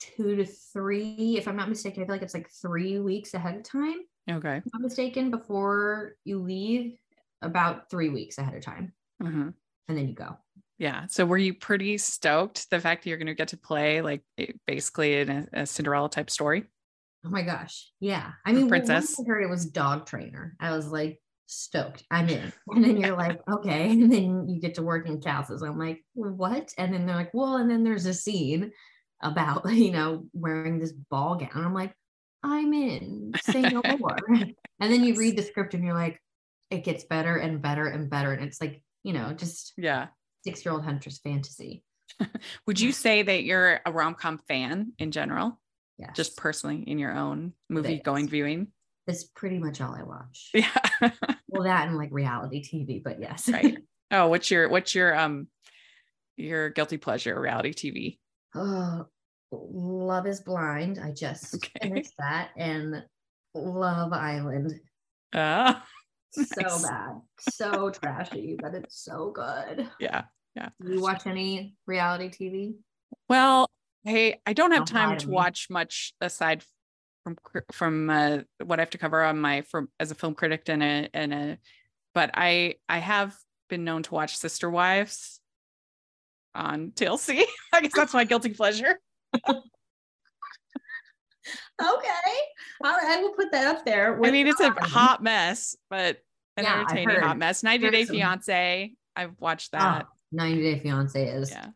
[0.00, 2.02] two to three, if I'm not mistaken.
[2.02, 4.00] I feel like it's like three weeks ahead of time.
[4.30, 4.62] Okay.
[4.66, 6.98] If I'm mistaken, before you leave,
[7.42, 9.54] about three weeks ahead of time, Mhm.
[9.88, 10.36] And then you go.
[10.78, 11.06] Yeah.
[11.08, 14.22] So were you pretty stoked the fact that you're going to get to play like
[14.66, 16.64] basically in a, a Cinderella type story?
[17.26, 17.90] Oh my gosh.
[17.98, 18.30] Yeah.
[18.46, 19.18] I mean, when- Princess.
[19.18, 20.54] I heard it was dog trainer.
[20.60, 22.04] I was like stoked.
[22.10, 22.52] I'm in.
[22.70, 23.90] And then you're like, okay.
[23.90, 25.62] And then you get to work in castles.
[25.62, 26.72] I'm like, what?
[26.78, 28.70] And then they're like, well, and then there's a scene
[29.20, 31.50] about, you know, wearing this ball gown.
[31.64, 31.92] I'm like,
[32.44, 33.32] I'm in.
[33.42, 34.16] Say no more.
[34.28, 36.20] and then you read the script and you're like,
[36.70, 38.32] it gets better and better and better.
[38.32, 40.08] And it's like, you know, just Yeah.
[40.44, 41.82] six year old hunter's fantasy.
[42.66, 45.58] Would you say that you're a rom com fan in general,
[45.96, 46.12] Yeah.
[46.12, 48.68] just personally in your own movie going viewing?
[49.06, 50.50] that's pretty much all I watch.
[50.52, 50.68] Yeah.
[51.50, 53.48] Well, that and like reality TV, but yes.
[53.48, 53.78] right.
[54.10, 55.48] Oh, what's your what's your um
[56.36, 58.18] your guilty pleasure reality TV?
[58.54, 59.06] Oh,
[59.50, 60.98] Love is Blind.
[61.02, 61.70] I just Okay.
[61.88, 63.02] finished that and
[63.54, 64.78] Love Island.
[65.32, 65.74] Uh,
[66.32, 66.82] So Nice.
[66.82, 67.20] bad.
[67.40, 69.88] So trashy, but it's so good.
[70.00, 70.24] yeah.
[70.54, 70.70] Yeah.
[70.84, 72.74] Do you watch any reality TV?
[73.28, 73.70] Well,
[74.04, 75.34] hey, I don't have Don't time to to me.
[75.34, 76.64] watch much aside
[77.24, 77.36] from
[77.72, 80.82] from uh, what I have to cover on my from as a film critic and
[80.82, 81.58] a and a,
[82.14, 83.36] but I I have
[83.68, 85.40] been known to watch Sister Wives
[86.54, 87.44] on TLC.
[87.72, 88.98] I guess that's my guilty pleasure.
[91.80, 92.36] Okay.
[92.84, 93.18] All right.
[93.18, 94.22] I will put that up there.
[94.24, 96.18] I mean, it's a hot mess, but
[96.56, 97.22] an Yeah, entertaining heard.
[97.22, 97.62] hot mess.
[97.62, 98.92] 90 Day Fiance.
[99.16, 100.06] I've watched Oh, that.
[100.32, 101.68] 90 Day Fiance is Yeah.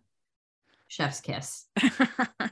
[0.89, 1.67] Chef's Kiss.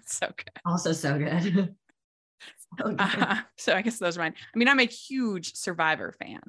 [0.06, 0.50] so good.
[0.64, 1.42] Also so good.
[2.78, 2.96] so good.
[2.98, 4.34] Uh, so I guess those are mine.
[4.54, 6.40] I mean, I'm a huge Survivor fan.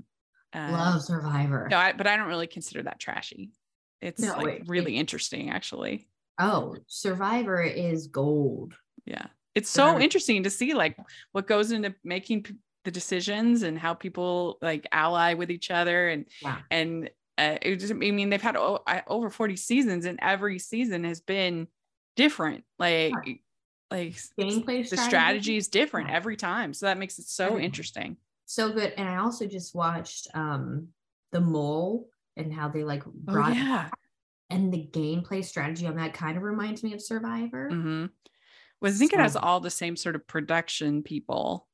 [0.53, 1.67] Uh, Love Survivor.
[1.69, 3.51] No, I, but I don't really consider that trashy.
[4.01, 6.07] It's No, like it- really interesting, actually.
[6.39, 8.73] Oh, Survivor is gold.
[9.05, 10.97] Yeah, it's so Survivor- interesting to see like
[11.33, 16.09] what goes into making p- the decisions and how people like ally with each other
[16.09, 16.59] and Yeah.
[16.71, 21.03] and uh, it just, I mean they've had o- over forty seasons and every season
[21.05, 21.67] has been
[22.15, 22.63] different.
[22.79, 23.13] Like
[23.89, 26.15] like Gameplay the strategy is different Yeah.
[26.15, 27.65] every time, so that makes it so Everything.
[27.65, 28.17] interesting.
[28.45, 28.93] so good.
[28.97, 30.87] And I also just watched um
[31.31, 33.89] The Mole and how they like Oh yeah.
[34.49, 37.69] and the gameplay strategy on that kind of reminds me of Survivor.
[37.69, 38.05] hmm
[38.81, 41.67] Well, I think it has all the same sort of production people.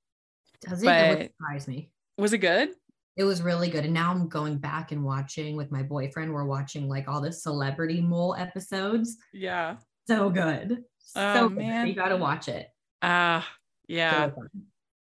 [0.62, 0.88] Does it?
[0.88, 1.90] It would surprise me.
[2.18, 2.70] Was it good?
[3.16, 3.86] It was really good.
[3.86, 6.34] And now I'm going back and watching with my boyfriend.
[6.34, 9.18] We're watching like all the celebrity mole episodes.
[9.34, 9.78] Yeah.
[10.08, 10.84] So good.
[11.16, 11.58] Oh, so good.
[11.58, 11.88] man.
[11.88, 12.68] You gotta watch it.
[13.02, 13.48] Ah,
[13.88, 14.44] yeah, So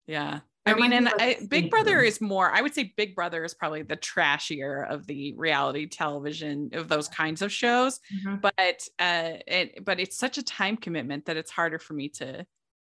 [0.07, 0.39] yeah.
[0.71, 2.51] I mean, and me of, like, I, Big Brother is more.
[2.51, 7.07] I would say Big Brother is probably the trashier of the reality television of those
[7.07, 7.99] kinds of shows.
[8.25, 8.41] Mhm.
[8.41, 12.45] But uh, it but it's such a time commitment that it's harder for me to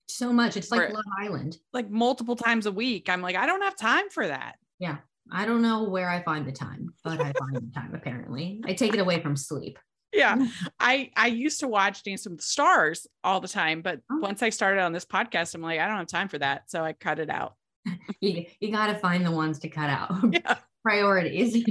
[0.09, 0.57] So much.
[0.57, 1.59] It's like For- Love Island.
[1.73, 3.09] like multiple times a week.
[3.09, 4.57] I'm like, I don't have time for that.
[4.79, 4.99] Yeah.
[5.31, 8.61] I don't know where I find the time, but I find the time apparently.
[8.67, 9.79] I take it away from sleep.
[10.13, 10.47] Yeah.
[10.79, 14.19] I I used to watch Dance with the Stars all the time, but Oh.
[14.19, 16.85] once I started on this podcast, I'm like, I don't have time for that, so
[16.85, 17.55] I cut it out.
[18.21, 20.13] You, you gotta find the ones to cut out.
[20.33, 20.59] Yeah.
[20.83, 21.65] Priorities.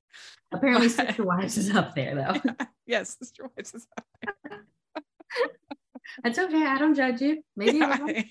[0.52, 2.66] apparently Sister Wives is up there though.
[2.86, 3.86] Yes, Sister Wives is
[6.22, 6.66] That's okay.
[6.66, 7.42] I don't judge you.
[7.56, 8.30] Maybe was okay.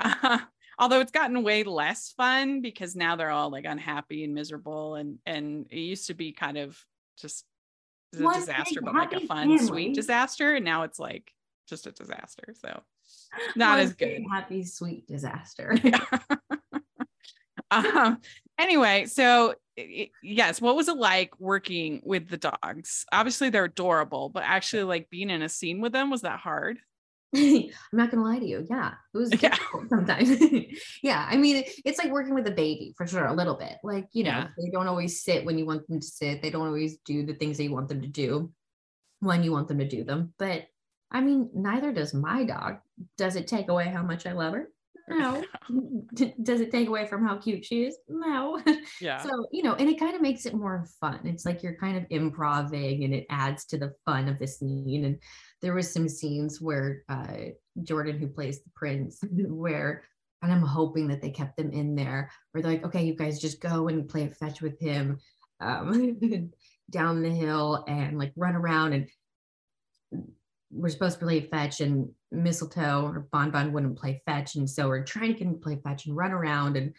[0.00, 0.38] Uh,
[0.78, 5.18] although it's gotten way less fun because now they're all like unhappy and miserable and
[5.26, 6.78] and it used to be kind of
[7.18, 7.44] just
[8.18, 11.32] a One disaster but like a fun sweet disaster and now it's like
[11.68, 12.82] just a disaster so
[13.56, 15.74] not as good Happy sweet disaster.
[17.70, 18.18] um
[18.58, 19.54] anyway so
[20.22, 25.08] yes what was it like working with the dogs obviously they're adorable but actually like
[25.08, 26.78] being in a scene with them was that hard
[27.34, 28.66] I'm not gonna lie to you.
[28.68, 29.56] Yeah, it was Yeah.
[29.56, 30.28] difficult sometimes.
[31.02, 33.78] yeah, I mean, it's like working with a baby for sure, a little bit.
[33.82, 34.48] Like you know, Yeah.
[34.58, 36.42] they don't always sit when you want them to sit.
[36.42, 38.52] They don't always do the things that you want them to do
[39.20, 40.34] when you want them to do them.
[40.38, 40.66] But
[41.10, 42.80] I mean, neither does my dog.
[43.16, 44.68] Does it take away how much I love her?
[45.08, 45.44] No.
[46.42, 47.98] Does it take away from how cute she is?
[48.08, 48.62] No.
[49.00, 51.20] yeah So, you know, and it kind of makes it more fun.
[51.24, 55.04] It's like you're kind of improving and it adds to the fun of the scene.
[55.04, 55.18] And
[55.60, 57.50] there was some scenes where uh,
[57.82, 60.04] Jordan, who plays the prince, where
[60.42, 63.40] And I'm hoping that they kept them in there where they're like, okay, you guys
[63.40, 65.18] just go and play fetch with him
[65.60, 66.50] um,
[66.90, 68.92] down the hill and like run around.
[68.92, 69.08] And
[70.72, 74.56] we're supposed to play fetch and mistletoe or Bon Bon wouldn't play fetch.
[74.56, 76.76] And so we're trying to get him to play fetch and run around.
[76.76, 76.94] And,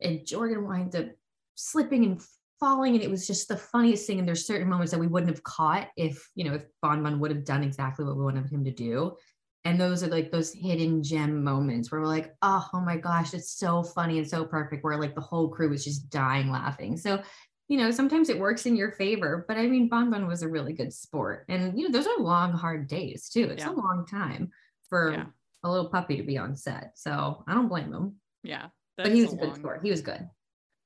[0.00, 1.06] and Jordan winds up
[1.54, 2.22] slipping and
[2.60, 2.94] falling.
[2.94, 4.18] And it was just the funniest thing.
[4.18, 7.18] And there's certain moments that we wouldn't have caught if, you know, if Bon Bon
[7.20, 9.16] would have done exactly what we wanted him to do.
[9.64, 13.34] And those are like those hidden gem moments where we're like, oh, oh my gosh,
[13.34, 14.84] it's so funny and so perfect.
[14.84, 16.96] Where like the whole crew was just dying laughing.
[16.96, 17.20] So
[17.68, 19.44] you know, sometimes it works in your favor.
[19.48, 21.46] But I mean, Bon Bon was a really good sport.
[21.48, 23.44] And, you know, those are long, hard days too.
[23.44, 23.70] It's yeah.
[23.70, 24.50] a long time
[24.88, 25.26] for yeah.
[25.64, 26.92] a little puppy to be on set.
[26.94, 28.16] So I don't blame him.
[28.42, 28.66] Yeah.
[28.96, 29.80] But he was a, a good sport.
[29.82, 30.28] He was good.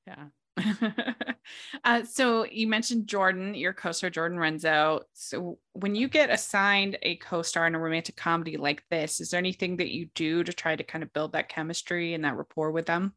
[0.07, 0.25] Yeah.
[1.83, 5.01] uh, so you mentioned Jordan, your co-star Jordan Renzo.
[5.13, 9.37] So when you get assigned a co-star in a romantic comedy like this, is there
[9.37, 12.71] anything that you do to try to kind of build that chemistry and that rapport
[12.71, 13.13] with them?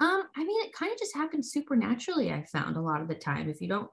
[0.00, 2.32] Um, I mean, it kind of just happens supernaturally.
[2.32, 3.90] I found a lot of the time if you don't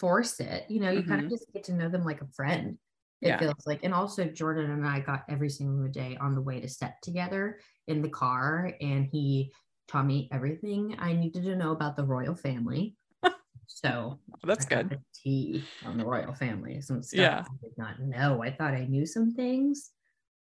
[0.00, 1.10] force it, you know, you mm-hmm.
[1.10, 2.76] kind of just get to know them like a friend.
[3.22, 3.38] It yeah.
[3.38, 6.68] feels like, and also Jordan and I got every single day on the way to
[6.68, 9.52] set together in the car, and he
[9.88, 12.96] taught me everything I needed to know about the royal family.
[13.66, 14.98] So that's good.
[15.14, 17.40] Tea on the royal family, some stuff yeah.
[17.40, 18.42] I did not know.
[18.42, 19.90] I thought I knew some things,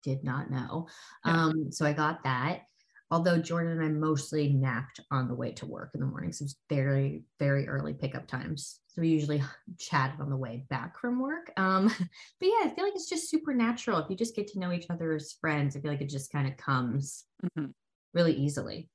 [0.03, 0.89] did not know.
[1.25, 1.45] Yeah.
[1.45, 2.63] Um, so I got that
[3.11, 6.41] although Jordan and I mostly napped on the way to work in the mornings.
[6.41, 8.81] It was very, very early pickup times.
[8.87, 9.43] So we usually
[9.79, 11.53] chatted on the way back from work.
[11.57, 11.87] Um,
[12.41, 13.99] but yeah, I feel like it's just supernatural.
[13.99, 16.31] If you just get to know each other as friends, I feel like it just
[16.31, 17.71] kind of comes mm-hmm.
[18.15, 18.89] really easily.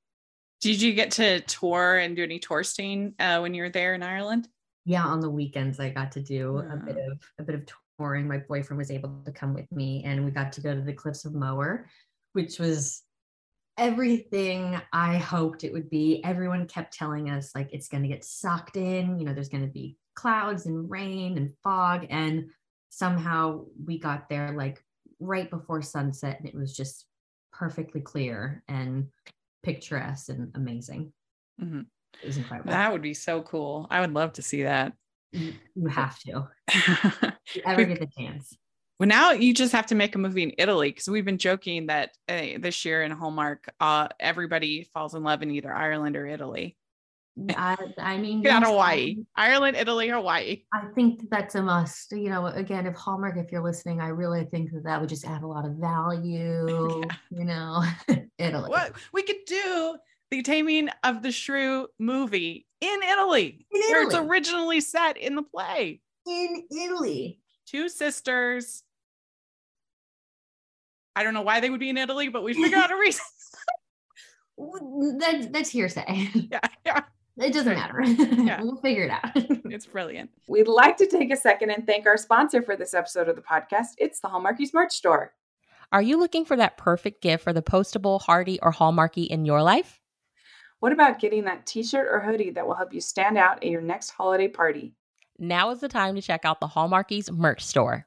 [0.62, 3.94] Did you get to tour and do any tour staying uh, when you were there
[3.94, 4.48] in Ireland?
[4.86, 8.26] Yeah, on the weekends I got to do a bit of a bit of touring.
[8.26, 10.92] My boyfriend was able to come with me, and we got to go to the
[10.92, 11.88] Cliffs of Moher,
[12.32, 13.02] which was
[13.78, 16.22] everything I hoped it would be.
[16.24, 19.66] Everyone kept telling us like it's going to get sucked in, you know, there's going
[19.66, 22.06] to be clouds and rain and fog.
[22.10, 22.46] And
[22.90, 24.82] somehow we got there like
[25.20, 27.06] right before sunset and it was just
[27.52, 29.08] perfectly clear and
[29.62, 31.12] picturesque and amazing.
[31.60, 31.82] Mm-hmm.
[32.22, 32.70] It was incredible.
[32.70, 33.86] That would be so cool.
[33.90, 34.92] I would love to see that.
[35.32, 36.48] You, you have to.
[37.54, 38.56] you ever get the chance.
[38.98, 41.86] Well, now you just have to make a movie in Italy because we've been joking
[41.86, 46.26] that uh, this year in Hallmark, uh, everybody falls in love in either Ireland or
[46.26, 46.76] Italy.
[47.50, 50.62] I, I mean, not Hawaii, Ireland, Italy, Hawaii.
[50.72, 52.12] I think that's a must.
[52.12, 55.26] You know, again, if Hallmark, if you're listening, I really think that that would just
[55.26, 57.02] add a lot of value.
[57.04, 57.38] yeah.
[57.38, 57.84] You know,
[58.38, 58.70] Italy.
[58.70, 59.96] What we could do
[60.30, 65.34] the Taming of the Shrew movie in Italy, in Italy, where it's originally set in
[65.34, 66.00] the play.
[66.26, 68.82] In Italy, two sisters
[71.16, 73.24] I don't know why they would be in Italy, but we figured out a reason.
[74.58, 76.28] that, that's hearsay.
[76.34, 77.00] Yeah, yeah.
[77.38, 78.02] It doesn't matter.
[78.02, 78.62] Yeah.
[78.62, 79.30] we'll figure it out.
[79.34, 80.30] it's brilliant.
[80.48, 83.42] We'd like to take a second and thank our sponsor for this episode of the
[83.42, 83.88] podcast.
[83.98, 85.34] It's the Hallmarkies merch store.
[85.92, 89.62] Are you looking for that perfect gift for the postable, Heartie, or Hallmarky in your
[89.62, 90.00] life?
[90.80, 93.70] What about getting that t shirt or hoodie that will help you stand out at
[93.70, 94.94] your next holiday party?
[95.38, 98.06] Now is the time to check out the Hallmarkies merch store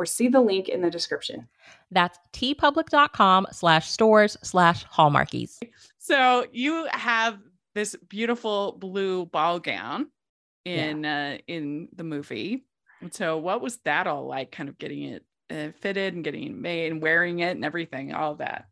[0.00, 1.46] or see the link in the description.
[1.90, 5.58] That's teepublic.com slash stores slash hallmarkies.
[5.98, 7.38] So you have
[7.74, 10.06] this beautiful blue ball gown
[10.64, 11.34] in yeah.
[11.34, 12.64] uh, in the movie.
[13.10, 14.52] So what was that all like?
[14.52, 18.14] Kind of getting it uh, fitted and getting it made and wearing it and everything,
[18.14, 18.64] all that.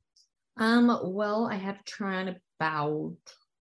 [0.57, 0.99] Um.
[1.14, 3.17] Well, I had to try on about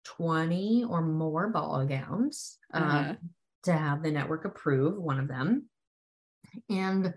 [0.05, 3.11] twenty or more ball gowns uh-huh.
[3.11, 3.19] um,
[3.65, 5.69] to have the network approve one of them,
[6.69, 7.13] and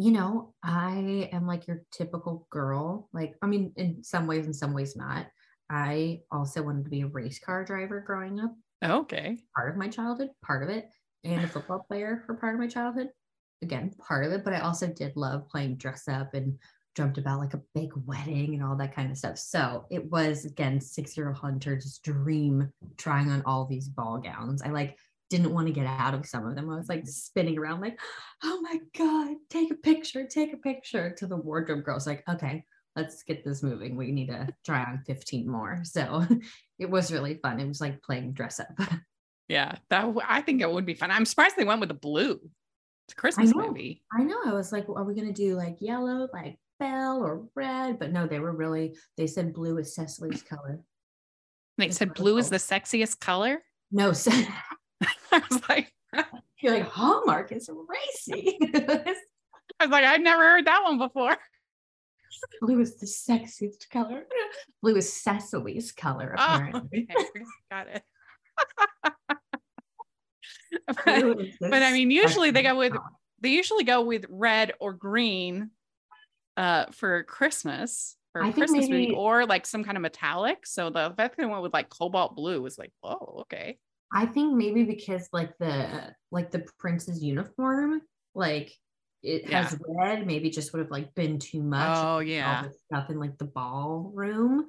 [0.00, 3.08] you know, I am like your typical girl.
[3.12, 5.26] Like, I mean, in some ways, in some ways not.
[5.68, 8.54] I also wanted to be a race car driver growing up.
[8.82, 9.38] Okay.
[9.56, 10.88] Part of my childhood, part of it,
[11.24, 13.08] and a football player for part of my childhood.
[13.60, 16.56] Again, part of it, but I also did love playing dress up and
[16.94, 19.36] dreamt about like a big wedding and all that kind of stuff.
[19.36, 24.62] So it was again six year old Hunter's dream trying on all these ball gowns.
[24.62, 24.96] I like
[25.30, 26.70] didn't want to get out of some of them.
[26.70, 27.98] I was like spinning around, like,
[28.42, 32.06] oh my God, take a picture, take a picture to the wardrobe girls.
[32.06, 32.64] Like, okay,
[32.96, 33.96] let's get this moving.
[33.96, 35.80] We need to try on 15 more.
[35.84, 36.26] So
[36.78, 37.60] it was really fun.
[37.60, 38.68] It was like playing dress up.
[39.48, 41.10] Yeah, that I think it would be fun.
[41.10, 42.32] I'm surprised they went with the blue.
[42.32, 43.68] It's a Christmas know.
[43.68, 44.02] movie.
[44.12, 44.36] I know.
[44.44, 47.98] I was like, are we gonna do like yellow, like bell or red?
[47.98, 50.80] But no, they were really they said blue is Cecily's color.
[51.78, 53.62] They It's said blue is the sexiest color.
[53.90, 54.12] No,
[55.32, 55.92] I was like,
[56.60, 58.58] you're like Hallmark is racy.
[58.74, 61.36] I was like, I've never heard that one before.
[62.60, 64.24] blue is the sexiest color.
[64.82, 67.06] Blue is Cecily's color, Oh, apparently.
[67.10, 68.02] okay, got it.
[70.86, 73.04] but, Blue is the but I mean, usually they go with color.
[73.40, 75.70] they usually go with red or green
[76.56, 80.66] uh for Christmas or I Christmas movie maybe- or like some kind of metallic.
[80.66, 83.78] So the fact that they went with like cobalt blue was like, whoa, okay.
[84.12, 88.00] I think maybe because like the like the prince's uniform,
[88.34, 88.72] like
[89.22, 89.62] it Yeah.
[89.64, 91.98] has red, maybe just would have like been too much.
[91.98, 92.64] Oh yeah.
[92.86, 94.66] stuff in like the ballroom.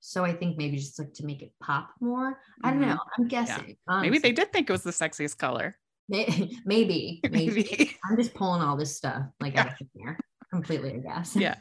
[0.00, 2.38] So I think maybe just like to make it pop more.
[2.62, 2.88] I don't Mhm.
[2.88, 2.98] know.
[3.18, 3.76] I'm guessing.
[3.88, 5.78] Maybe they did think it was the sexiest color.
[6.08, 7.20] Maybe, maybe.
[7.30, 7.96] Maybe.
[8.04, 9.62] I'm just pulling all this stuff like Yeah.
[9.62, 10.18] out of here
[10.50, 11.34] completely, I guess.
[11.34, 11.56] yeah.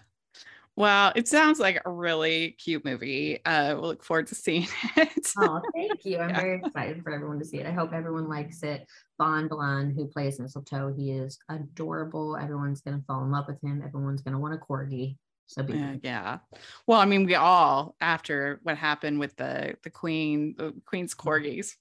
[0.76, 3.44] Well, it sounds like a really cute movie.
[3.46, 4.68] Uh, we'll look forward to seeing
[4.98, 5.32] it.
[5.38, 6.18] Oh, thank you.
[6.18, 6.42] I'm Yeah.
[6.42, 7.68] very excited for everyone to see it.
[7.68, 8.88] I hope everyone likes it.
[9.20, 12.36] Bon Blonde, who plays Mistletoe, he is adorable.
[12.38, 13.84] Everyone's going to fall in love with him.
[13.86, 15.18] Everyone's going to want a corgi.
[15.46, 16.40] So be Uh, yeah.
[16.88, 21.74] Well, I mean, we all after what happened with the the queen, the queen's corgis.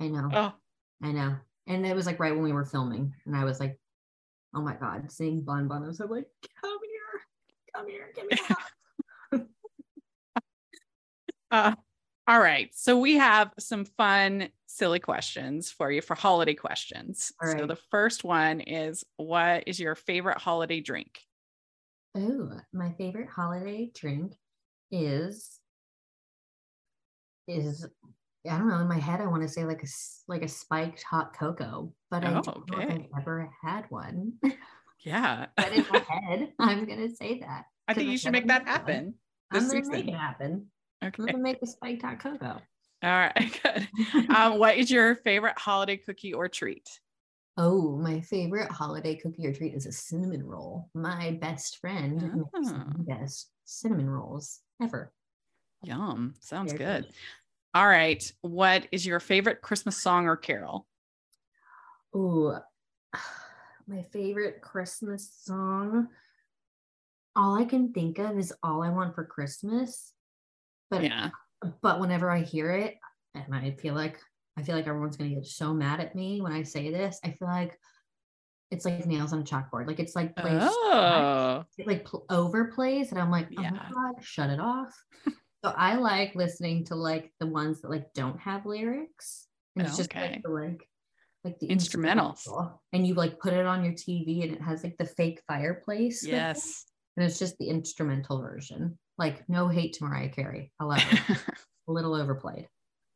[0.00, 0.28] I know.
[0.32, 0.52] Oh,
[1.02, 1.36] I know.
[1.68, 3.78] And it was like right when we were filming, and I was like,
[4.54, 5.84] oh my God, seeing Bon Bon.
[5.84, 6.26] I was like,
[7.74, 8.36] come here, give me
[9.32, 9.46] that.
[11.50, 11.74] uh,
[12.26, 12.70] all right.
[12.74, 17.32] So we have some fun, silly questions for you for holiday questions.
[17.42, 21.20] All So the first one is, what is your favorite holiday drink?
[22.14, 24.34] Oh, my favorite holiday drink
[24.90, 25.58] is
[27.48, 27.86] is
[28.48, 28.78] I don't know.
[28.80, 31.92] In my head, I want to say like a s- like a spiked hot cocoa,
[32.10, 32.90] but I Oh, don't know if.
[33.14, 34.32] I've ever had one.
[35.04, 37.64] Yeah, but in my head, I'm gonna say that.
[37.88, 39.14] I think you should make that happen
[39.50, 40.66] I'm gonna make it happen.
[41.04, 41.22] Okay.
[41.22, 42.60] I'm gonna make a spiked hot cocoa.
[43.02, 43.60] All right.
[43.62, 43.88] Good.
[44.30, 46.88] Um, what is your favorite holiday cookie or treat?
[47.56, 50.88] Oh, my favorite holiday cookie or treat is a cinnamon roll.
[50.94, 52.22] My best friend
[52.54, 52.84] makes Ah.
[52.98, 55.12] best cinnamon rolls ever.
[55.82, 56.34] Yum.
[56.40, 57.12] Sounds Very good.
[57.74, 58.32] All right.
[58.42, 60.86] What is your favorite Christmas song or carol?
[62.16, 62.54] Ooh,
[63.86, 66.08] my favorite Christmas song.
[67.34, 70.12] All I can think of is "All I Want for Christmas,"
[70.90, 71.30] but Yeah.
[71.80, 72.96] but whenever I hear it,
[73.34, 74.18] and I feel like
[74.56, 77.18] I feel like everyone's gonna get so mad at me when I say this.
[77.24, 77.78] I feel like
[78.70, 79.86] it's like nails on a chalkboard.
[79.86, 83.70] Like it's like plays Oh, it like pl- overplays, and I'm like, oh Yeah.
[83.70, 84.94] my god, shut it off.
[85.64, 89.46] so I like listening to like the ones that like don't have lyrics.
[89.76, 90.32] And it's just Okay.
[90.32, 90.86] like the like
[91.44, 92.36] like the instrumental.
[92.92, 96.24] and you like put it on your TV, and it has like the fake fireplace.
[96.26, 96.84] yes.
[97.16, 98.98] and it's just the instrumental version.
[99.18, 101.38] Like no hate to Mariah Carey, I love it.
[101.88, 102.68] a little overplayed.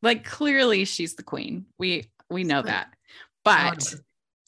[0.02, 1.66] like clearly she's the queen.
[1.78, 2.88] We we know that.
[3.44, 3.94] But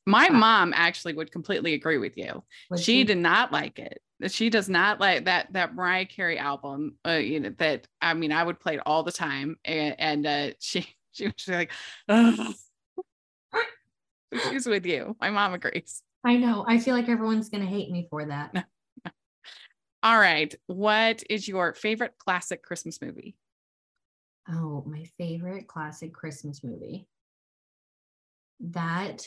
[0.06, 2.42] my mom actually would completely agree with you.
[2.70, 4.00] Was she did not like it.
[4.28, 6.96] She does not like that that Mariah Carey album.
[7.06, 10.26] Uh, you know that I mean I would play it all the time, and, and
[10.26, 11.70] uh, she she was like,
[12.08, 12.54] Ugh.
[14.50, 15.16] She's with you.
[15.20, 16.02] My mom agrees.
[16.24, 16.64] I know.
[16.66, 18.52] I feel like everyone's gonna hate me for that.
[20.02, 23.36] All right, what is your favorite classic Christmas movie?
[24.48, 27.06] Oh, my favorite classic Christmas movie.
[28.60, 29.26] That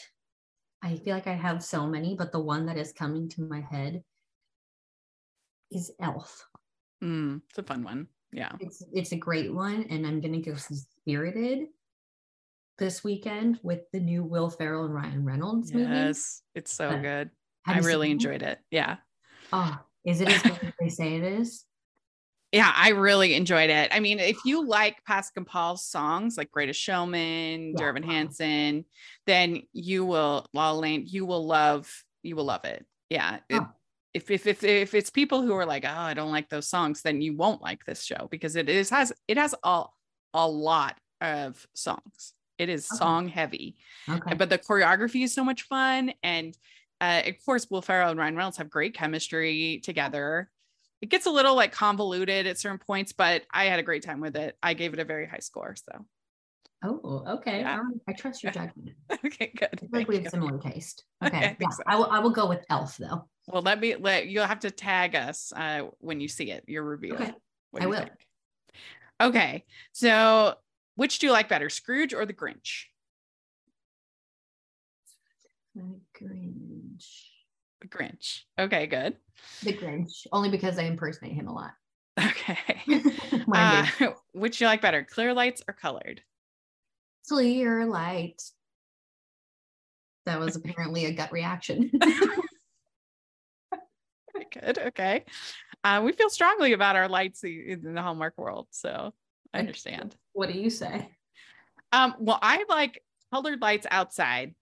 [0.82, 3.62] I feel like I have so many, but the one that is coming to my
[3.62, 4.04] head
[5.72, 6.48] is Elf.
[7.04, 8.08] Mm, it's a fun one.
[8.32, 8.52] Yeah.
[8.60, 10.56] It's it's a great one, and I'm gonna go
[11.02, 11.68] Spirited
[12.82, 15.86] this weekend with the new Will Ferrell and Ryan Reynolds movie.
[15.94, 17.30] Yes, it's so But good.
[17.68, 18.14] I really it?
[18.14, 18.58] enjoyed it.
[18.72, 18.98] Yeah.
[19.54, 21.64] Oh, is it as good as they say it is?
[22.54, 23.96] Yeah, I really enjoyed it.
[23.96, 27.74] I mean, if you like Pasek and Paul's songs like Greatest Showman, Yeah.
[27.78, 28.84] Dear Evan Hansen,
[29.26, 31.90] then you will La La Land, you will love,
[32.24, 32.86] you will love it.
[33.10, 33.38] Yeah.
[33.48, 33.70] It- Oh.
[34.14, 37.04] if, if if if it's people who are like, oh, I don't like those songs,
[37.04, 39.86] then you won't like this show because it is has it has a
[40.34, 42.34] a lot of songs.
[42.62, 42.98] It is Okay.
[43.00, 43.76] song heavy.
[44.08, 44.36] Okay.
[44.36, 46.56] but the choreography is so much fun and
[47.02, 50.52] uh, of course will ferrell and ryan reynolds have great chemistry together
[51.02, 54.20] it gets a little like convoluted at certain points but i had a great time
[54.22, 56.06] with it i gave it a very high score so
[56.84, 57.60] Oh, okay.
[57.60, 57.78] Yeah.
[57.78, 57.94] right.
[58.08, 58.92] I trust your judgment.
[59.26, 60.30] okay good I feel like we have you.
[60.32, 61.04] similar taste.
[61.22, 61.40] I Okay.
[61.60, 61.70] think yeah.
[61.70, 61.84] so.
[61.88, 63.28] I will I will go with Elf though.
[63.48, 66.84] Well, let me let you'll have to tag us uh, when you see it, your
[66.84, 67.14] review.
[67.14, 67.32] Okay.
[67.80, 68.00] I you will.
[68.00, 68.12] think?
[69.22, 69.66] Okay.
[69.92, 70.56] So
[71.02, 72.84] which do you like better, Scrooge or the Grinch?
[75.74, 77.06] The Grinch.
[77.82, 78.42] The Grinch.
[78.60, 79.16] Okay, good.
[79.64, 80.28] The Grinch.
[80.32, 81.72] Only because I impersonate him a lot.
[82.20, 82.82] Okay.
[83.54, 83.88] Uh,
[84.34, 86.22] which do you like better, clear lights or colored?
[87.28, 88.40] clear light.
[90.28, 91.90] That was apparently a gut reaction.
[94.54, 94.78] Good.
[94.78, 95.26] Okay.
[95.84, 99.14] Uh, we feel strongly about our lights in the Hallmark world, so
[99.54, 100.16] I understand.
[100.34, 101.10] what do you say?
[101.92, 104.56] Um, well, I like colored lights outside,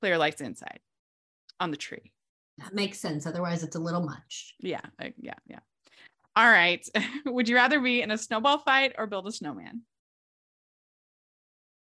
[0.00, 0.80] clear lights inside
[1.58, 2.12] on the tree.
[2.58, 3.26] That makes sense.
[3.26, 4.54] Otherwise, it's a little much.
[4.60, 5.60] Yeah, I- yeah, yeah.
[6.36, 6.86] All right.
[7.26, 9.82] Would you rather be in a snowball fight or build a snowman?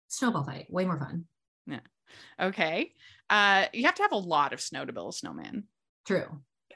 [0.08, 1.24] Snowball fight, way more fun.
[1.66, 1.80] Yeah.
[2.40, 2.92] Okay.
[3.28, 5.64] Uh, you have to have a lot of snow to build a snowman.
[6.06, 6.26] True.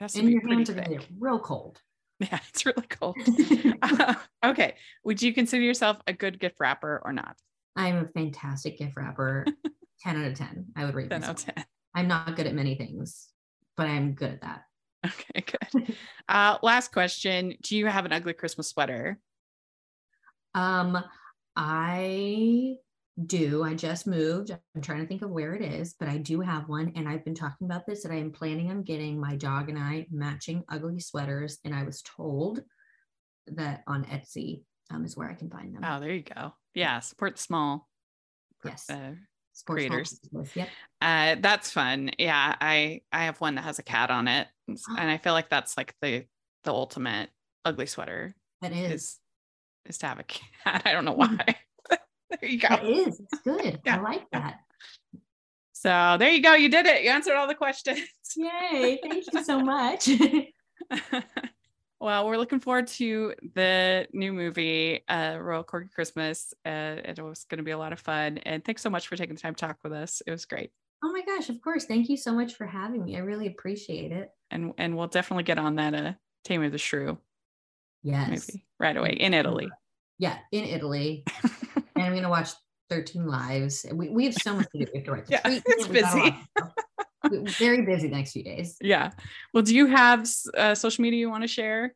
[0.01, 1.81] To And your hands are gonna get real cold.
[2.31, 3.17] Yeah, it's really cold.
[4.45, 4.75] okay.
[5.05, 7.37] Would you consider yourself a good gift wrapper or not?
[7.77, 9.47] I'm a fantastic gift wrapper.
[10.01, 10.67] 10 out of 10.
[10.77, 11.49] I would rate 10 out myself.
[11.49, 11.65] of 10.
[11.95, 13.29] I'm not good at many things,
[13.77, 14.63] but I'm good at that.
[15.07, 15.97] Okay, good.
[16.29, 17.55] Uh, last question.
[17.63, 19.19] Do you have an ugly Christmas sweater?
[20.55, 21.03] Um,
[21.55, 22.77] I
[23.27, 23.65] do.
[23.65, 24.51] I just moved.
[24.51, 26.93] I'm trying to think of where it is, but I do have one.
[26.97, 29.79] And I've been talking about this that I am planning on getting my dog and
[29.79, 31.59] I matching ugly sweaters.
[31.65, 32.61] And I was told
[33.49, 35.83] that on Etsy um, is where I can find them.
[35.85, 36.53] Oh, there you go.
[36.75, 37.89] Yeah, support small
[38.65, 38.89] yes.
[38.91, 39.13] uh,
[39.53, 40.21] Sports creators.
[40.55, 40.69] Yep.
[41.01, 42.13] Uh, that's fun.
[42.19, 45.49] Yeah, I I have one that has a cat on it, and I feel like
[45.51, 46.25] that's like the
[46.65, 47.31] the ultimate
[47.65, 48.93] ugly sweater That is.
[48.93, 49.19] is
[49.87, 50.83] is to have a cat.
[50.85, 51.57] I don't know why.
[52.41, 52.75] there you go.
[52.83, 53.21] is.
[53.21, 53.81] It's good.
[53.87, 53.97] Yeah.
[53.97, 54.61] I like that.
[55.73, 56.55] So there you go.
[56.55, 57.03] You did it.
[57.05, 58.01] You answered all the questions.
[58.37, 58.99] Yay.
[59.03, 60.09] Thank you so much.
[62.01, 66.53] well, we're looking forward to the new movie, uh, Royal Corgi Christmas.
[66.65, 69.17] Uh, it was going to be a lot of fun, and thanks so much for
[69.17, 70.21] taking the time to talk with us.
[70.27, 70.71] It was great,
[71.05, 71.49] oh my gosh.
[71.49, 71.85] Of course.
[71.85, 73.17] Thank you so much for having me.
[73.17, 74.31] I really appreciate it.
[74.51, 76.13] and and we'll definitely get on that uh,
[76.45, 77.19] Tame of the Shrew
[78.03, 78.29] Yes.
[78.31, 79.69] movie right away in Italy.
[80.19, 80.39] Yeah.
[80.53, 81.25] In Italy.
[81.99, 82.51] And I'm gonna watch
[82.91, 83.85] 13 lives.
[83.93, 84.87] We, we have so much to do.
[84.93, 86.29] We have to write Yeah, treatment, it's we got a lot busy.
[86.29, 86.73] of stuff.
[87.31, 88.77] We- we're very busy the next few days.
[88.81, 89.11] yeah.
[89.53, 90.27] Well, do you have
[90.57, 91.95] uh, social media you want to share?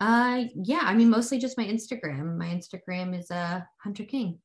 [0.00, 2.36] Uh yeah, I mean mostly just my Instagram.
[2.36, 4.38] My Instagram is uh Hunter King.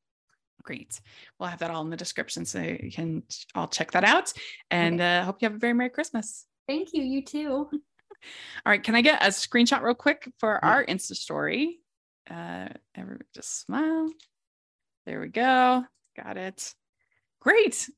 [0.62, 1.00] Great.
[1.38, 3.22] We'll have that all in the description so you can
[3.54, 4.32] all check that out.
[4.70, 6.46] And uh, hope you have a very Merry Christmas.
[6.68, 7.68] Thank you, you too.
[7.72, 7.78] All
[8.72, 10.68] right, can I get a screenshot real quick for Yeah.
[10.68, 11.78] our Insta story?
[12.28, 14.10] Uh, everybody just smile.
[15.06, 15.84] There we go.
[16.16, 16.74] Got it.
[17.40, 17.88] Great.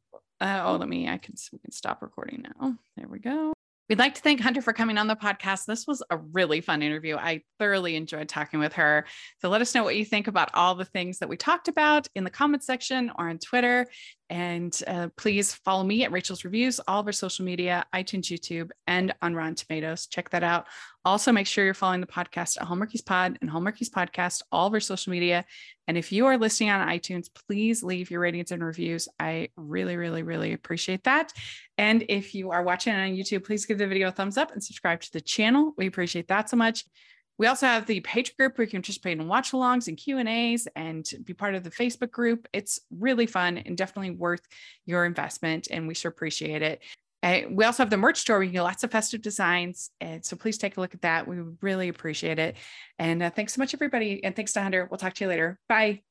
[0.41, 1.09] Uh, oh, let me.
[1.09, 1.35] I can.
[1.53, 2.75] We can stop recording now.
[2.97, 3.55] There we go.
[3.89, 5.65] We'd like to thank Hunter for coming on the podcast.
[5.65, 7.17] This was a really fun interview.
[7.17, 9.07] I thoroughly enjoyed talking with her.
[9.41, 12.07] So let us know what you think about all the things that we talked about
[12.15, 13.87] in the comment section or on Twitter.
[14.31, 18.71] And uh, please follow me at Rachel's Reviews, all of our social media, iTunes, YouTube,
[18.87, 20.07] and on Rotten Tomatoes.
[20.07, 20.67] Check that out.
[21.05, 24.75] Also, make sure you're following the podcast at Hallmarkies Pod and Hallmarkies Podcast, all of
[24.75, 25.47] our social media.
[25.87, 29.09] And if you are listening on iTunes, please leave your ratings and reviews.
[29.19, 31.33] I really, really, really appreciate that.
[31.79, 34.63] And if you are watching on YouTube, please give the video a thumbs up and
[34.63, 35.73] subscribe to the channel.
[35.79, 36.85] We appreciate that so much.
[37.39, 40.19] We also have the Patreon group where you can participate in watch alongs and Q
[40.19, 42.49] and A's and be part of the Facebook group.
[42.53, 44.43] It's really fun and definitely worth
[44.87, 46.83] your investment, and we sure appreciate it.
[47.23, 48.39] Uh, we also have the merch store.
[48.39, 51.27] We can get lots of festive designs, and so please take a look at that.
[51.27, 52.57] We really appreciate it.
[52.99, 54.87] And uh, thanks so much, everybody, and thanks to Hunter.
[54.91, 55.59] We'll talk to you later.
[55.69, 56.08] Bye.